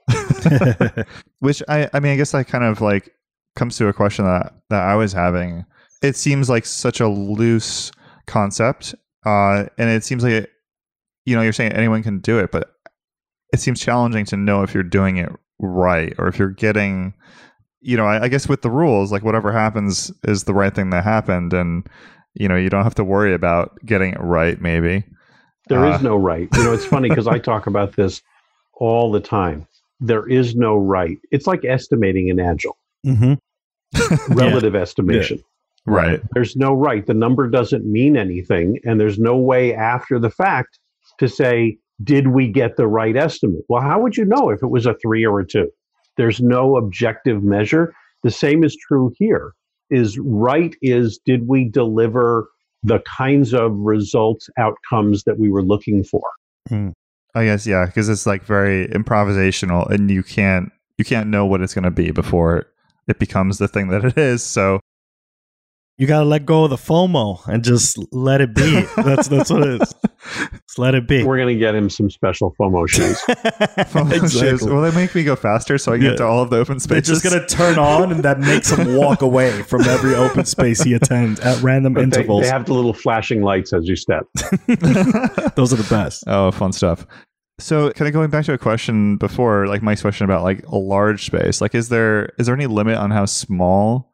Which 1.39 1.61
I, 1.67 1.89
I 1.93 1.99
mean, 1.99 2.13
I 2.13 2.15
guess 2.15 2.31
that 2.31 2.47
kind 2.47 2.63
of 2.63 2.81
like 2.81 3.13
comes 3.55 3.77
to 3.77 3.87
a 3.87 3.93
question 3.93 4.25
that 4.25 4.53
that 4.69 4.81
I 4.81 4.95
was 4.95 5.13
having. 5.13 5.65
It 6.01 6.15
seems 6.15 6.49
like 6.49 6.65
such 6.65 6.99
a 6.99 7.07
loose 7.07 7.91
concept, 8.27 8.95
uh, 9.25 9.65
and 9.77 9.89
it 9.89 10.03
seems 10.03 10.23
like 10.23 10.33
it, 10.33 10.49
you 11.25 11.35
know 11.35 11.41
you're 11.41 11.53
saying 11.53 11.71
anyone 11.71 12.03
can 12.03 12.19
do 12.19 12.39
it, 12.39 12.51
but 12.51 12.73
it 13.53 13.61
seems 13.61 13.79
challenging 13.79 14.25
to 14.25 14.37
know 14.37 14.63
if 14.63 14.73
you're 14.73 14.83
doing 14.83 15.17
it 15.17 15.29
right 15.59 16.13
or 16.17 16.27
if 16.27 16.37
you're 16.37 16.49
getting 16.49 17.13
you 17.83 17.97
know, 17.97 18.05
I, 18.05 18.23
I 18.23 18.27
guess 18.29 18.47
with 18.49 18.61
the 18.61 18.69
rules, 18.71 19.11
like 19.11 19.23
whatever 19.23 19.51
happens 19.51 20.11
is 20.23 20.45
the 20.45 20.53
right 20.53 20.73
thing 20.73 20.89
that 20.91 21.03
happened, 21.03 21.53
and 21.53 21.85
you 22.33 22.47
know, 22.47 22.55
you 22.55 22.69
don't 22.69 22.83
have 22.83 22.95
to 22.95 23.03
worry 23.03 23.33
about 23.33 23.77
getting 23.85 24.13
it 24.13 24.19
right. 24.19 24.59
Maybe 24.61 25.03
There 25.69 25.85
is 25.85 25.95
Uh. 25.95 26.01
no 26.01 26.15
right. 26.17 26.47
You 26.55 26.63
know, 26.63 26.73
it's 26.73 26.85
funny 26.85 27.09
because 27.09 27.27
I 27.27 27.37
talk 27.51 27.67
about 27.67 27.95
this 27.95 28.21
all 28.73 29.11
the 29.11 29.19
time. 29.19 29.67
There 29.99 30.27
is 30.27 30.55
no 30.55 30.75
right. 30.75 31.17
It's 31.31 31.45
like 31.47 31.63
estimating 31.65 32.27
in 32.29 32.39
Agile, 32.39 32.77
Mm-hmm. 33.05 33.33
relative 34.33 34.75
estimation. 34.75 35.39
right. 35.85 36.21
There's 36.33 36.55
no 36.55 36.73
right. 36.73 37.05
The 37.05 37.13
number 37.13 37.47
doesn't 37.47 37.85
mean 37.85 38.17
anything, 38.17 38.79
and 38.85 38.99
there's 38.99 39.19
no 39.19 39.37
way 39.37 39.73
after 39.75 40.19
the 40.19 40.29
fact 40.31 40.79
to 41.19 41.27
say, 41.29 41.77
did 42.03 42.29
we 42.29 42.47
get 42.47 42.75
the 42.75 42.87
right 42.87 43.15
estimate? 43.15 43.61
Well, 43.69 43.81
how 43.81 44.01
would 44.01 44.17
you 44.17 44.25
know 44.25 44.49
if 44.49 44.63
it 44.63 44.67
was 44.71 44.85
a 44.85 44.95
three 44.95 45.25
or 45.25 45.39
a 45.39 45.45
two? 45.47 45.69
There's 46.17 46.41
no 46.41 46.77
objective 46.77 47.43
measure. 47.43 47.93
The 48.23 48.31
same 48.31 48.63
is 48.63 48.75
true 48.75 49.13
here. 49.17 49.53
Is 49.89 50.17
right 50.19 50.75
is 50.81 51.19
did 51.25 51.47
we 51.47 51.65
deliver 51.65 52.47
the 52.83 52.99
kinds 53.17 53.53
of 53.53 53.71
results, 53.77 54.49
outcomes 54.57 55.23
that 55.23 55.39
we 55.39 55.49
were 55.49 55.63
looking 55.63 56.03
for? 56.03 56.23
Hmm. 56.67 56.89
I 57.35 57.45
guess 57.45 57.65
yeah, 57.65 57.85
because 57.85 58.09
it's 58.09 58.25
like 58.25 58.43
very 58.43 58.87
improvisational, 58.87 59.89
and 59.89 60.11
you 60.11 60.23
can't 60.23 60.71
you 60.97 61.05
can't 61.05 61.29
know 61.29 61.45
what 61.45 61.61
it's 61.61 61.73
going 61.73 61.83
to 61.83 61.91
be 61.91 62.11
before 62.11 62.67
it 63.07 63.19
becomes 63.19 63.57
the 63.57 63.67
thing 63.67 63.89
that 63.89 64.05
it 64.05 64.17
is. 64.17 64.43
So 64.43 64.79
You 65.97 66.07
gotta 66.07 66.25
let 66.25 66.45
go 66.45 66.63
of 66.63 66.71
the 66.71 66.75
FOMO 66.75 67.47
and 67.47 67.63
just 67.63 67.97
let 68.11 68.41
it 68.41 68.55
be. 68.55 68.81
that's 68.97 69.27
that's 69.27 69.51
what 69.51 69.61
it 69.67 69.81
is. 69.81 69.93
Just 70.23 70.79
let 70.79 70.95
it 70.95 71.05
be. 71.05 71.21
We're 71.25 71.35
going 71.37 71.53
to 71.53 71.59
get 71.59 71.75
him 71.75 71.89
some 71.89 72.09
special 72.09 72.55
FOMO 72.57 72.87
shoes. 72.89 73.19
FOMO 73.27 74.31
shoes, 74.39 74.61
Will 74.63 74.81
they 74.81 74.95
make 74.95 75.13
me 75.13 75.25
go 75.25 75.35
faster 75.35 75.77
so 75.77 75.91
I 75.91 75.97
can 75.97 76.05
Yeah. 76.05 76.09
get 76.11 76.17
to 76.19 76.25
all 76.25 76.41
of 76.41 76.49
the 76.49 76.57
open 76.59 76.77
They're 76.79 77.01
just 77.01 77.23
gonna 77.25 77.45
turn 77.45 77.77
on, 77.77 78.09
and 78.11 78.23
that 78.23 78.39
makes 78.39 78.71
him 78.71 78.95
walk 78.95 79.21
away 79.21 79.61
from 79.63 79.81
every 79.81 80.15
open 80.15 80.45
space 80.45 80.81
he 80.81 80.93
attends 80.93 81.41
at 81.41 81.61
random 81.61 81.93
But 81.93 81.99
they, 81.99 82.03
intervals. 82.21 82.43
they 82.43 82.47
have 82.49 82.65
the 82.65 82.73
little 82.73 82.93
flashing 82.93 83.41
lights 83.41 83.73
as 83.73 83.85
you 83.87 83.97
step. 83.97 84.23
Those 85.55 85.73
are 85.73 85.77
the 85.77 85.87
best. 85.89 86.23
Oh, 86.27 86.51
fun 86.51 86.71
stuff. 86.71 87.05
So, 87.59 87.91
kind 87.91 88.07
of 88.07 88.13
going 88.13 88.29
back 88.29 88.45
to 88.45 88.53
a 88.53 88.57
question 88.57 89.17
before, 89.17 89.67
like 89.67 89.83
Mike's 89.83 90.01
question 90.01 90.23
about 90.25 90.41
like 90.43 90.65
a 90.67 90.77
large 90.77 91.25
space. 91.25 91.59
Like, 91.61 91.75
is 91.75 91.89
there 91.89 92.29
is 92.39 92.47
there 92.47 92.55
any 92.55 92.65
limit 92.67 92.97
on 92.97 93.11
how 93.11 93.25
small 93.25 94.12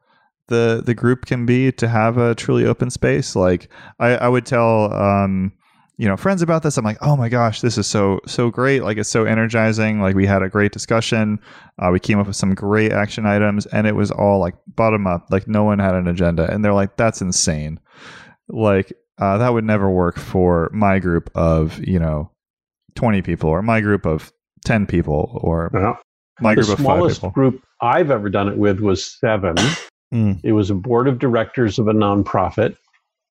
the 0.50 0.84
the 0.86 0.94
group 0.94 1.26
can 1.26 1.46
be 1.46 1.72
to 1.74 1.88
have 1.88 2.18
a 2.18 2.36
truly 2.36 2.66
open 2.66 2.90
space? 2.90 3.36
Like, 3.36 3.70
I, 4.00 4.10
I 4.18 4.28
would 4.28 4.46
tell 4.46 4.94
um, 4.94 5.52
you 5.98 6.08
know 6.08 6.18
friends 6.18 6.42
about 6.42 6.64
this. 6.64 6.78
I'm 6.78 6.86
like, 6.86 6.98
oh 7.02 7.16
my 7.16 7.30
gosh, 7.30 7.62
this 7.62 7.78
is 7.78 7.88
so 7.88 8.20
so 8.28 8.50
great. 8.50 8.84
Like, 8.84 8.98
it's 8.98 9.10
so 9.10 9.24
energizing. 9.26 10.02
Like, 10.02 10.16
we 10.16 10.26
had 10.26 10.44
a 10.44 10.50
great 10.50 10.72
discussion. 10.74 11.40
Uh, 11.80 11.90
we 11.92 12.00
came 12.00 12.20
up 12.20 12.28
with 12.28 12.36
some 12.36 12.54
great 12.54 12.92
action 12.92 13.26
items, 13.26 13.66
and 13.68 13.88
it 13.88 13.96
was 13.96 14.12
all 14.12 14.40
like 14.40 14.56
bottom 14.68 15.08
up. 15.08 15.28
Like, 15.32 15.48
no 15.48 15.64
one 15.64 15.80
had 15.80 15.96
an 15.96 16.08
agenda, 16.08 16.52
and 16.54 16.64
they're 16.64 16.74
like, 16.74 16.98
that's 16.98 17.22
insane. 17.22 17.80
Like, 18.50 18.92
uh, 19.20 19.38
that 19.38 19.54
would 19.54 19.64
never 19.66 19.90
work 19.90 20.18
for 20.18 20.70
my 20.74 21.00
group 21.00 21.30
of 21.36 21.80
you 21.88 22.00
know 22.00 22.32
20 22.96 23.22
people 23.22 23.50
or 23.50 23.62
my 23.62 23.80
group 23.82 24.06
of 24.06 24.32
10 24.66 24.86
people 24.88 25.40
or 25.42 25.74
Uh, 25.76 25.94
my 26.42 26.56
the 26.56 26.62
group 26.62 26.70
of 26.74 26.78
five 26.78 26.98
smallest 26.98 27.18
people. 27.18 27.30
group 27.32 27.62
I've 27.82 28.12
ever 28.12 28.30
done 28.30 28.50
it 28.50 28.58
with 28.58 28.80
was 28.80 29.18
seven. 29.20 29.56
Mm. 30.13 30.39
It 30.43 30.54
was 30.54 30.69
a 30.69 30.76
board 30.76 31.08
of 31.08 31.19
directors 31.19 31.78
of 31.80 31.88
a 31.88 31.93
nonprofit. 31.93 32.76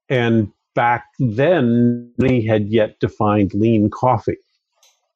And 0.09 0.51
back 0.75 1.05
then, 1.19 2.11
they 2.19 2.41
had 2.41 2.69
yet 2.69 2.99
defined 3.01 3.53
lean 3.55 3.91
coffee. 3.91 4.37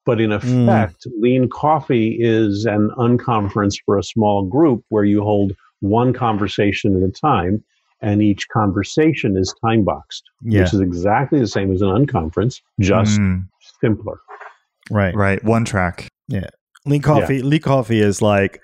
But 0.05 0.21
in 0.21 0.31
Mm. 0.31 0.37
effect, 0.65 1.07
lean 1.21 1.49
coffee 1.49 2.17
is 2.21 2.65
an 2.65 2.91
unconference 2.99 3.77
for 3.85 3.97
a 3.97 4.03
small 4.03 4.45
group 4.45 4.85
where 4.89 5.05
you 5.05 5.23
hold 5.23 5.53
one 5.81 6.13
conversation 6.13 6.97
at 6.97 7.09
a 7.09 7.13
time, 7.13 7.63
and 8.01 8.21
each 8.21 8.49
conversation 8.49 9.37
is 9.37 9.55
time 9.65 9.85
boxed, 9.85 10.25
Yeah, 10.43 10.63
which 10.63 10.75
is 10.75 10.81
exactly 10.81 11.39
the 11.39 11.47
same 11.47 11.73
as 11.73 11.83
an 11.83 11.89
unconference, 11.89 12.61
just 12.81 13.21
Mm, 13.21 13.47
simpler. 13.81 14.19
right. 14.91 15.15
right. 15.15 15.43
One 15.45 15.65
track. 15.65 16.09
Yeah. 16.27 16.49
Lean 16.85 17.03
coffee. 17.03 17.41
Lean 17.43 17.61
coffee 17.61 18.01
is 18.01 18.21
like 18.21 18.61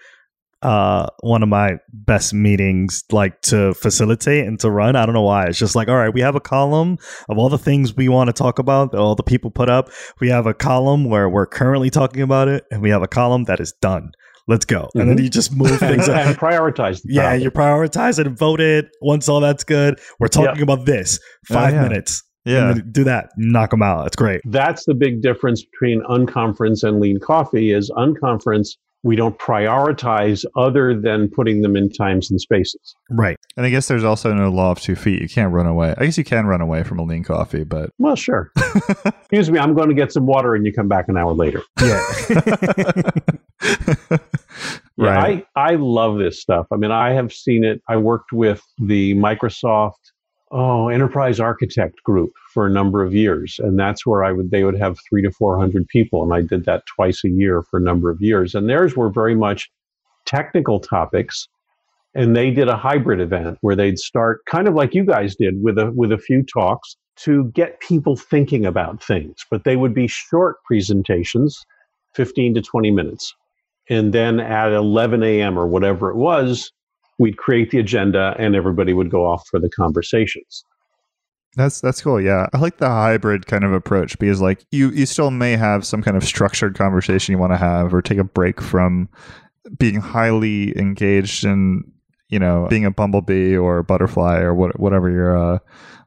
uh 0.62 1.06
one 1.20 1.42
of 1.42 1.48
my 1.48 1.76
best 1.92 2.34
meetings 2.34 3.04
like 3.12 3.40
to 3.42 3.74
facilitate 3.74 4.46
and 4.46 4.58
to 4.60 4.70
run. 4.70 4.96
I 4.96 5.06
don't 5.06 5.14
know 5.14 5.22
why. 5.22 5.46
It's 5.46 5.58
just 5.58 5.76
like 5.76 5.88
all 5.88 5.96
right 5.96 6.12
we 6.12 6.20
have 6.20 6.34
a 6.34 6.40
column 6.40 6.98
of 7.28 7.38
all 7.38 7.48
the 7.48 7.58
things 7.58 7.94
we 7.96 8.08
want 8.08 8.28
to 8.28 8.32
talk 8.32 8.58
about 8.58 8.90
that 8.92 8.98
all 8.98 9.14
the 9.14 9.22
people 9.22 9.50
put 9.50 9.70
up. 9.70 9.90
We 10.20 10.28
have 10.30 10.46
a 10.46 10.54
column 10.54 11.04
where 11.04 11.28
we're 11.28 11.46
currently 11.46 11.90
talking 11.90 12.22
about 12.22 12.48
it 12.48 12.64
and 12.72 12.82
we 12.82 12.90
have 12.90 13.02
a 13.02 13.08
column 13.08 13.44
that 13.44 13.60
is 13.60 13.72
done. 13.80 14.10
Let's 14.48 14.64
go. 14.64 14.88
And 14.94 15.08
then 15.08 15.18
Mhm. 15.18 15.24
you 15.24 15.30
just 15.30 15.54
move 15.54 15.78
things 15.78 16.08
up. 16.08 16.16
And 16.26 16.36
prioritize 16.36 17.02
the 17.02 17.12
yeah 17.14 17.34
you 17.34 17.50
prioritize 17.52 18.18
it 18.18 18.26
and 18.26 18.36
vote 18.36 18.60
it. 18.60 18.88
Once 19.00 19.28
all 19.28 19.40
that's 19.40 19.62
good 19.62 20.00
we're 20.18 20.26
talking 20.28 20.62
about 20.62 20.86
this. 20.86 21.20
Oh, 21.50 21.54
five 21.54 21.74
yeah. 21.74 21.82
minutes. 21.82 22.24
Yeah. 22.44 22.74
Do 22.92 23.04
that. 23.04 23.28
Knock 23.36 23.70
them 23.70 23.82
out. 23.82 24.06
It's 24.06 24.16
great. 24.16 24.40
That's 24.46 24.86
the 24.86 24.94
big 24.94 25.20
difference 25.22 25.62
between 25.64 26.02
unconference 26.08 26.82
and 26.82 26.98
lean 26.98 27.20
coffee 27.20 27.72
is 27.72 27.90
unconference 27.90 28.70
we 29.02 29.16
don't 29.16 29.38
prioritize 29.38 30.44
other 30.56 30.98
than 30.98 31.28
putting 31.28 31.62
them 31.62 31.76
in 31.76 31.90
times 31.90 32.30
and 32.30 32.40
spaces. 32.40 32.94
Right. 33.10 33.36
And 33.56 33.64
I 33.64 33.70
guess 33.70 33.88
there's 33.88 34.04
also 34.04 34.34
no 34.34 34.50
law 34.50 34.72
of 34.72 34.80
two 34.80 34.96
feet. 34.96 35.22
You 35.22 35.28
can't 35.28 35.52
run 35.52 35.66
away. 35.66 35.94
I 35.96 36.04
guess 36.04 36.18
you 36.18 36.24
can 36.24 36.46
run 36.46 36.60
away 36.60 36.82
from 36.82 36.98
a 36.98 37.04
lean 37.04 37.22
coffee, 37.22 37.64
but 37.64 37.90
well 37.98 38.16
sure. 38.16 38.50
Excuse 39.04 39.50
me 39.50 39.58
i'm 39.58 39.74
going 39.74 39.88
to 39.88 39.94
get 39.94 40.12
some 40.12 40.26
water 40.26 40.54
and 40.54 40.66
you 40.66 40.72
come 40.72 40.88
back 40.88 41.08
an 41.08 41.16
hour 41.16 41.32
later. 41.32 41.62
Yeah. 41.80 42.02
Yeah. 45.00 45.20
I, 45.20 45.44
I 45.54 45.76
love 45.76 46.18
this 46.18 46.40
stuff. 46.40 46.66
I 46.72 46.76
mean 46.76 46.90
i 46.90 47.12
have 47.12 47.32
seen 47.32 47.62
it. 47.62 47.80
I 47.88 47.96
worked 47.96 48.32
with 48.32 48.60
the 48.78 49.14
microsoft 49.14 49.92
oh 50.50 50.88
enterprise 50.88 51.40
architect 51.40 52.02
group 52.04 52.32
for 52.52 52.66
a 52.66 52.70
number 52.70 53.02
of 53.02 53.14
years 53.14 53.58
and 53.58 53.78
that's 53.78 54.06
where 54.06 54.24
i 54.24 54.32
would 54.32 54.50
they 54.50 54.64
would 54.64 54.78
have 54.78 54.98
three 55.08 55.22
to 55.22 55.30
four 55.30 55.58
hundred 55.58 55.86
people 55.88 56.22
and 56.22 56.32
i 56.32 56.40
did 56.40 56.64
that 56.64 56.84
twice 56.86 57.22
a 57.24 57.28
year 57.28 57.62
for 57.62 57.78
a 57.78 57.82
number 57.82 58.10
of 58.10 58.20
years 58.20 58.54
and 58.54 58.68
theirs 58.68 58.96
were 58.96 59.10
very 59.10 59.34
much 59.34 59.70
technical 60.26 60.80
topics 60.80 61.48
and 62.14 62.34
they 62.34 62.50
did 62.50 62.68
a 62.68 62.76
hybrid 62.76 63.20
event 63.20 63.58
where 63.60 63.76
they'd 63.76 63.98
start 63.98 64.40
kind 64.46 64.66
of 64.66 64.74
like 64.74 64.94
you 64.94 65.04
guys 65.04 65.36
did 65.36 65.62
with 65.62 65.78
a 65.78 65.92
with 65.94 66.12
a 66.12 66.18
few 66.18 66.42
talks 66.42 66.96
to 67.16 67.50
get 67.54 67.80
people 67.80 68.16
thinking 68.16 68.64
about 68.64 69.02
things 69.02 69.44
but 69.50 69.64
they 69.64 69.76
would 69.76 69.94
be 69.94 70.06
short 70.06 70.56
presentations 70.64 71.64
15 72.14 72.54
to 72.54 72.62
20 72.62 72.90
minutes 72.90 73.34
and 73.90 74.12
then 74.12 74.40
at 74.40 74.72
11 74.72 75.22
a.m. 75.22 75.58
or 75.58 75.66
whatever 75.66 76.10
it 76.10 76.16
was 76.16 76.72
we'd 77.18 77.36
create 77.36 77.70
the 77.70 77.78
agenda 77.78 78.34
and 78.38 78.54
everybody 78.54 78.92
would 78.92 79.10
go 79.10 79.26
off 79.26 79.46
for 79.48 79.58
the 79.58 79.70
conversations 79.70 80.64
That's 81.56 81.80
that's 81.80 82.00
cool. 82.02 82.20
Yeah, 82.20 82.46
I 82.52 82.58
like 82.58 82.76
the 82.78 82.88
hybrid 82.88 83.46
kind 83.46 83.64
of 83.64 83.72
approach 83.72 84.18
because 84.18 84.40
like 84.40 84.64
you 84.70 84.90
you 84.90 85.06
still 85.06 85.30
may 85.30 85.56
have 85.56 85.84
some 85.84 86.02
kind 86.02 86.16
of 86.16 86.24
structured 86.24 86.76
conversation 86.76 87.32
you 87.32 87.38
want 87.38 87.52
to 87.52 87.56
have 87.56 87.92
or 87.92 88.00
take 88.02 88.18
a 88.18 88.24
break 88.24 88.60
from 88.60 89.08
being 89.76 90.00
highly 90.00 90.78
engaged 90.78 91.44
in 91.44 91.84
you 92.28 92.38
know 92.38 92.66
being 92.68 92.84
a 92.84 92.90
bumblebee 92.90 93.56
or 93.56 93.78
a 93.78 93.84
butterfly 93.84 94.38
or 94.38 94.54
what, 94.54 94.78
whatever 94.78 95.10
your 95.10 95.36
uh, 95.36 95.58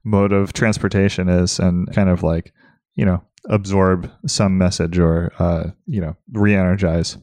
mode 0.04 0.32
of 0.32 0.54
transportation 0.54 1.28
is 1.28 1.60
and 1.60 1.92
kind 1.94 2.10
of 2.10 2.24
like 2.24 2.54
you 2.96 3.06
know 3.06 3.22
absorb 3.50 4.10
some 4.28 4.58
message 4.58 5.00
or 5.00 5.34
uh, 5.40 5.72
you 5.86 6.00
know 6.00 6.16
re-energize. 6.34 7.18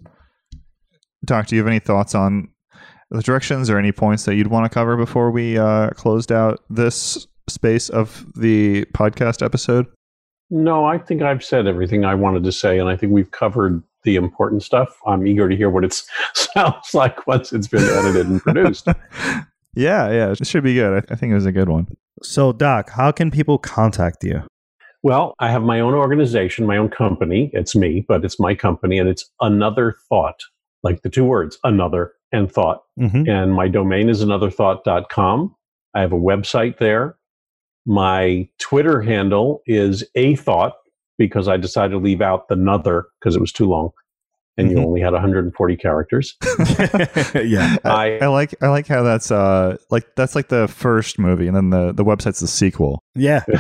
Doc, 1.25 1.47
do 1.47 1.57
you 1.57 1.63
have 1.63 1.69
any 1.69 1.79
thoughts 1.79 2.15
on 2.15 2.49
the 3.11 3.23
directions 3.23 3.71
or 3.71 3.79
any 3.79 3.93
points 3.93 4.25
that 4.25 4.35
you'd 4.35 4.49
want 4.49 4.65
to 4.65 4.69
cover 4.69 4.97
before 4.97 5.31
we 5.31 5.59
uh, 5.59 5.91
closed 5.91 6.31
out 6.33 6.61
this 6.69 7.27
space 7.49 7.89
of 7.89 8.27
the 8.37 8.85
podcast 8.95 9.43
episode? 9.45 9.87
no 10.51 10.87
i 10.87 10.97
think 10.97 11.21
i've 11.21 11.45
said 11.45 11.67
everything 11.67 12.07
i 12.07 12.15
wanted 12.15 12.43
to 12.43 12.51
say 12.51 12.79
and 12.79 12.89
i 12.89 12.97
think 12.97 13.13
we've 13.13 13.31
covered 13.33 13.83
the 14.05 14.17
important 14.17 14.63
stuff 14.63 14.97
i'm 15.07 15.27
eager 15.27 15.47
to 15.47 15.55
hear 15.55 15.69
what 15.69 15.85
it 15.85 15.93
sounds 16.35 16.95
like 16.95 17.27
once 17.27 17.53
it's 17.53 17.67
been 17.69 17.85
edited 17.85 18.27
and 18.27 18.41
produced 18.41 18.87
yeah, 19.75 20.11
yeah, 20.11 20.33
it 20.33 20.47
should 20.47 20.65
be 20.65 20.75
good. 20.75 21.05
I, 21.05 21.13
I 21.13 21.17
think 21.17 21.31
it 21.31 21.35
was 21.35 21.45
a 21.47 21.53
good 21.53 21.69
one. 21.69 21.87
so 22.23 22.53
doc 22.53 22.89
how 22.91 23.13
can 23.13 23.31
people 23.31 23.59
contact 23.59 24.25
you 24.25 24.43
Well, 25.03 25.35
I 25.39 25.51
have 25.51 25.63
my 25.63 25.81
own 25.81 25.95
organization, 25.95 26.67
my 26.67 26.77
own 26.77 26.89
company. 26.89 27.51
It's 27.53 27.77
me, 27.77 28.05
but 28.09 28.25
it's 28.25 28.41
my 28.41 28.55
company, 28.55 28.99
and 28.99 29.09
it's 29.09 29.31
Another 29.41 29.97
Thought, 30.09 30.41
like 30.83 31.03
the 31.03 31.11
two 31.11 31.25
words, 31.25 31.59
another 31.63 32.13
and 32.33 32.51
thought. 32.51 32.83
mm-hmm. 32.99 33.29
And 33.29 33.55
my 33.55 33.69
domain 33.69 34.09
is 34.09 34.25
anotherthought.com. 34.25 35.55
I 35.95 36.01
have 36.01 36.13
a 36.13 36.17
website 36.19 36.79
there. 36.79 37.17
My 37.87 38.49
Twitter 38.59 39.01
handle 39.01 39.63
is 39.67 40.05
a 40.15 40.35
thought 40.37 40.75
because 41.17 41.49
I 41.49 41.57
decided 41.57 41.93
to 41.93 41.99
leave 41.99 42.21
out 42.21 42.49
the 42.49 42.55
another 42.55 43.07
because 43.19 43.35
it 43.35 43.41
was 43.41 43.53
too 43.53 43.67
long. 43.67 43.91
And 44.59 44.71
you 44.73 44.77
Mhm. 44.79 44.87
only 44.87 45.01
had 45.01 45.13
140 45.13 45.77
characters. 45.77 46.37
yeah 47.35 47.77
I, 47.85 47.85
I- 47.87 48.19
I 48.23 48.27
like 48.27 48.55
I 48.61 48.69
like 48.69 48.89
how 48.89 49.03
that's 49.05 49.31
uh 49.31 49.77
like 49.91 50.15
that's 50.17 50.35
like 50.35 50.49
the 50.49 50.67
first 50.69 51.19
movie 51.19 51.47
and 51.47 51.57
then 51.57 51.71
the 51.71 51.93
the 51.93 52.05
website's 52.05 52.41
the 52.41 52.49
sequel. 52.49 53.03
yeah 53.15 53.45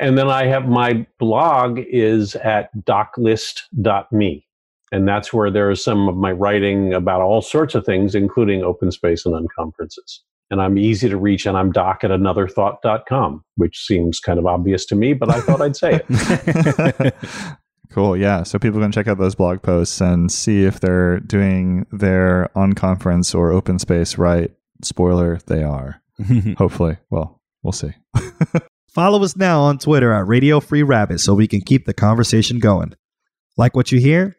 and 0.00 0.18
then 0.18 0.28
I 0.28 0.46
have 0.46 0.66
my 0.68 1.06
blog 1.18 1.78
is 1.80 2.34
at 2.36 2.70
doclist.me. 2.84 4.46
And 4.94 5.08
that's 5.08 5.32
where 5.32 5.50
there's 5.50 5.82
some 5.82 6.08
of 6.08 6.16
my 6.16 6.30
writing 6.30 6.94
about 6.94 7.20
all 7.20 7.42
sorts 7.42 7.74
of 7.74 7.84
things, 7.84 8.14
including 8.14 8.62
open 8.62 8.92
space 8.92 9.26
and 9.26 9.34
unconferences. 9.34 10.20
And 10.52 10.62
I'm 10.62 10.78
easy 10.78 11.08
to 11.08 11.16
reach, 11.16 11.46
and 11.46 11.56
I'm 11.56 11.72
doc 11.72 12.04
at 12.04 12.12
anotherthought.com, 12.12 13.44
which 13.56 13.84
seems 13.84 14.20
kind 14.20 14.38
of 14.38 14.46
obvious 14.46 14.86
to 14.86 14.94
me, 14.94 15.12
but 15.12 15.30
I 15.30 15.40
thought 15.40 15.60
I'd 15.60 15.74
say 15.74 16.00
it. 16.08 17.14
Cool. 17.90 18.16
Yeah. 18.16 18.42
So 18.42 18.58
people 18.58 18.80
can 18.80 18.90
check 18.90 19.06
out 19.06 19.18
those 19.18 19.36
blog 19.36 19.62
posts 19.62 20.00
and 20.00 20.30
see 20.32 20.64
if 20.64 20.80
they're 20.80 21.20
doing 21.20 21.86
their 21.92 22.50
unconference 22.56 23.36
or 23.36 23.52
open 23.52 23.78
space 23.78 24.18
right. 24.18 24.50
Spoiler, 24.82 25.38
they 25.46 25.62
are. 25.62 26.02
Hopefully. 26.58 26.96
Well, 27.10 27.40
we'll 27.62 27.70
see. 27.70 27.92
Follow 28.88 29.22
us 29.22 29.36
now 29.36 29.60
on 29.60 29.78
Twitter 29.78 30.12
at 30.12 30.26
Radio 30.26 30.58
Free 30.58 30.82
Rabbit 30.82 31.20
so 31.20 31.34
we 31.34 31.46
can 31.46 31.60
keep 31.60 31.86
the 31.86 31.94
conversation 31.94 32.58
going. 32.58 32.94
Like 33.56 33.76
what 33.76 33.92
you 33.92 34.00
hear? 34.00 34.38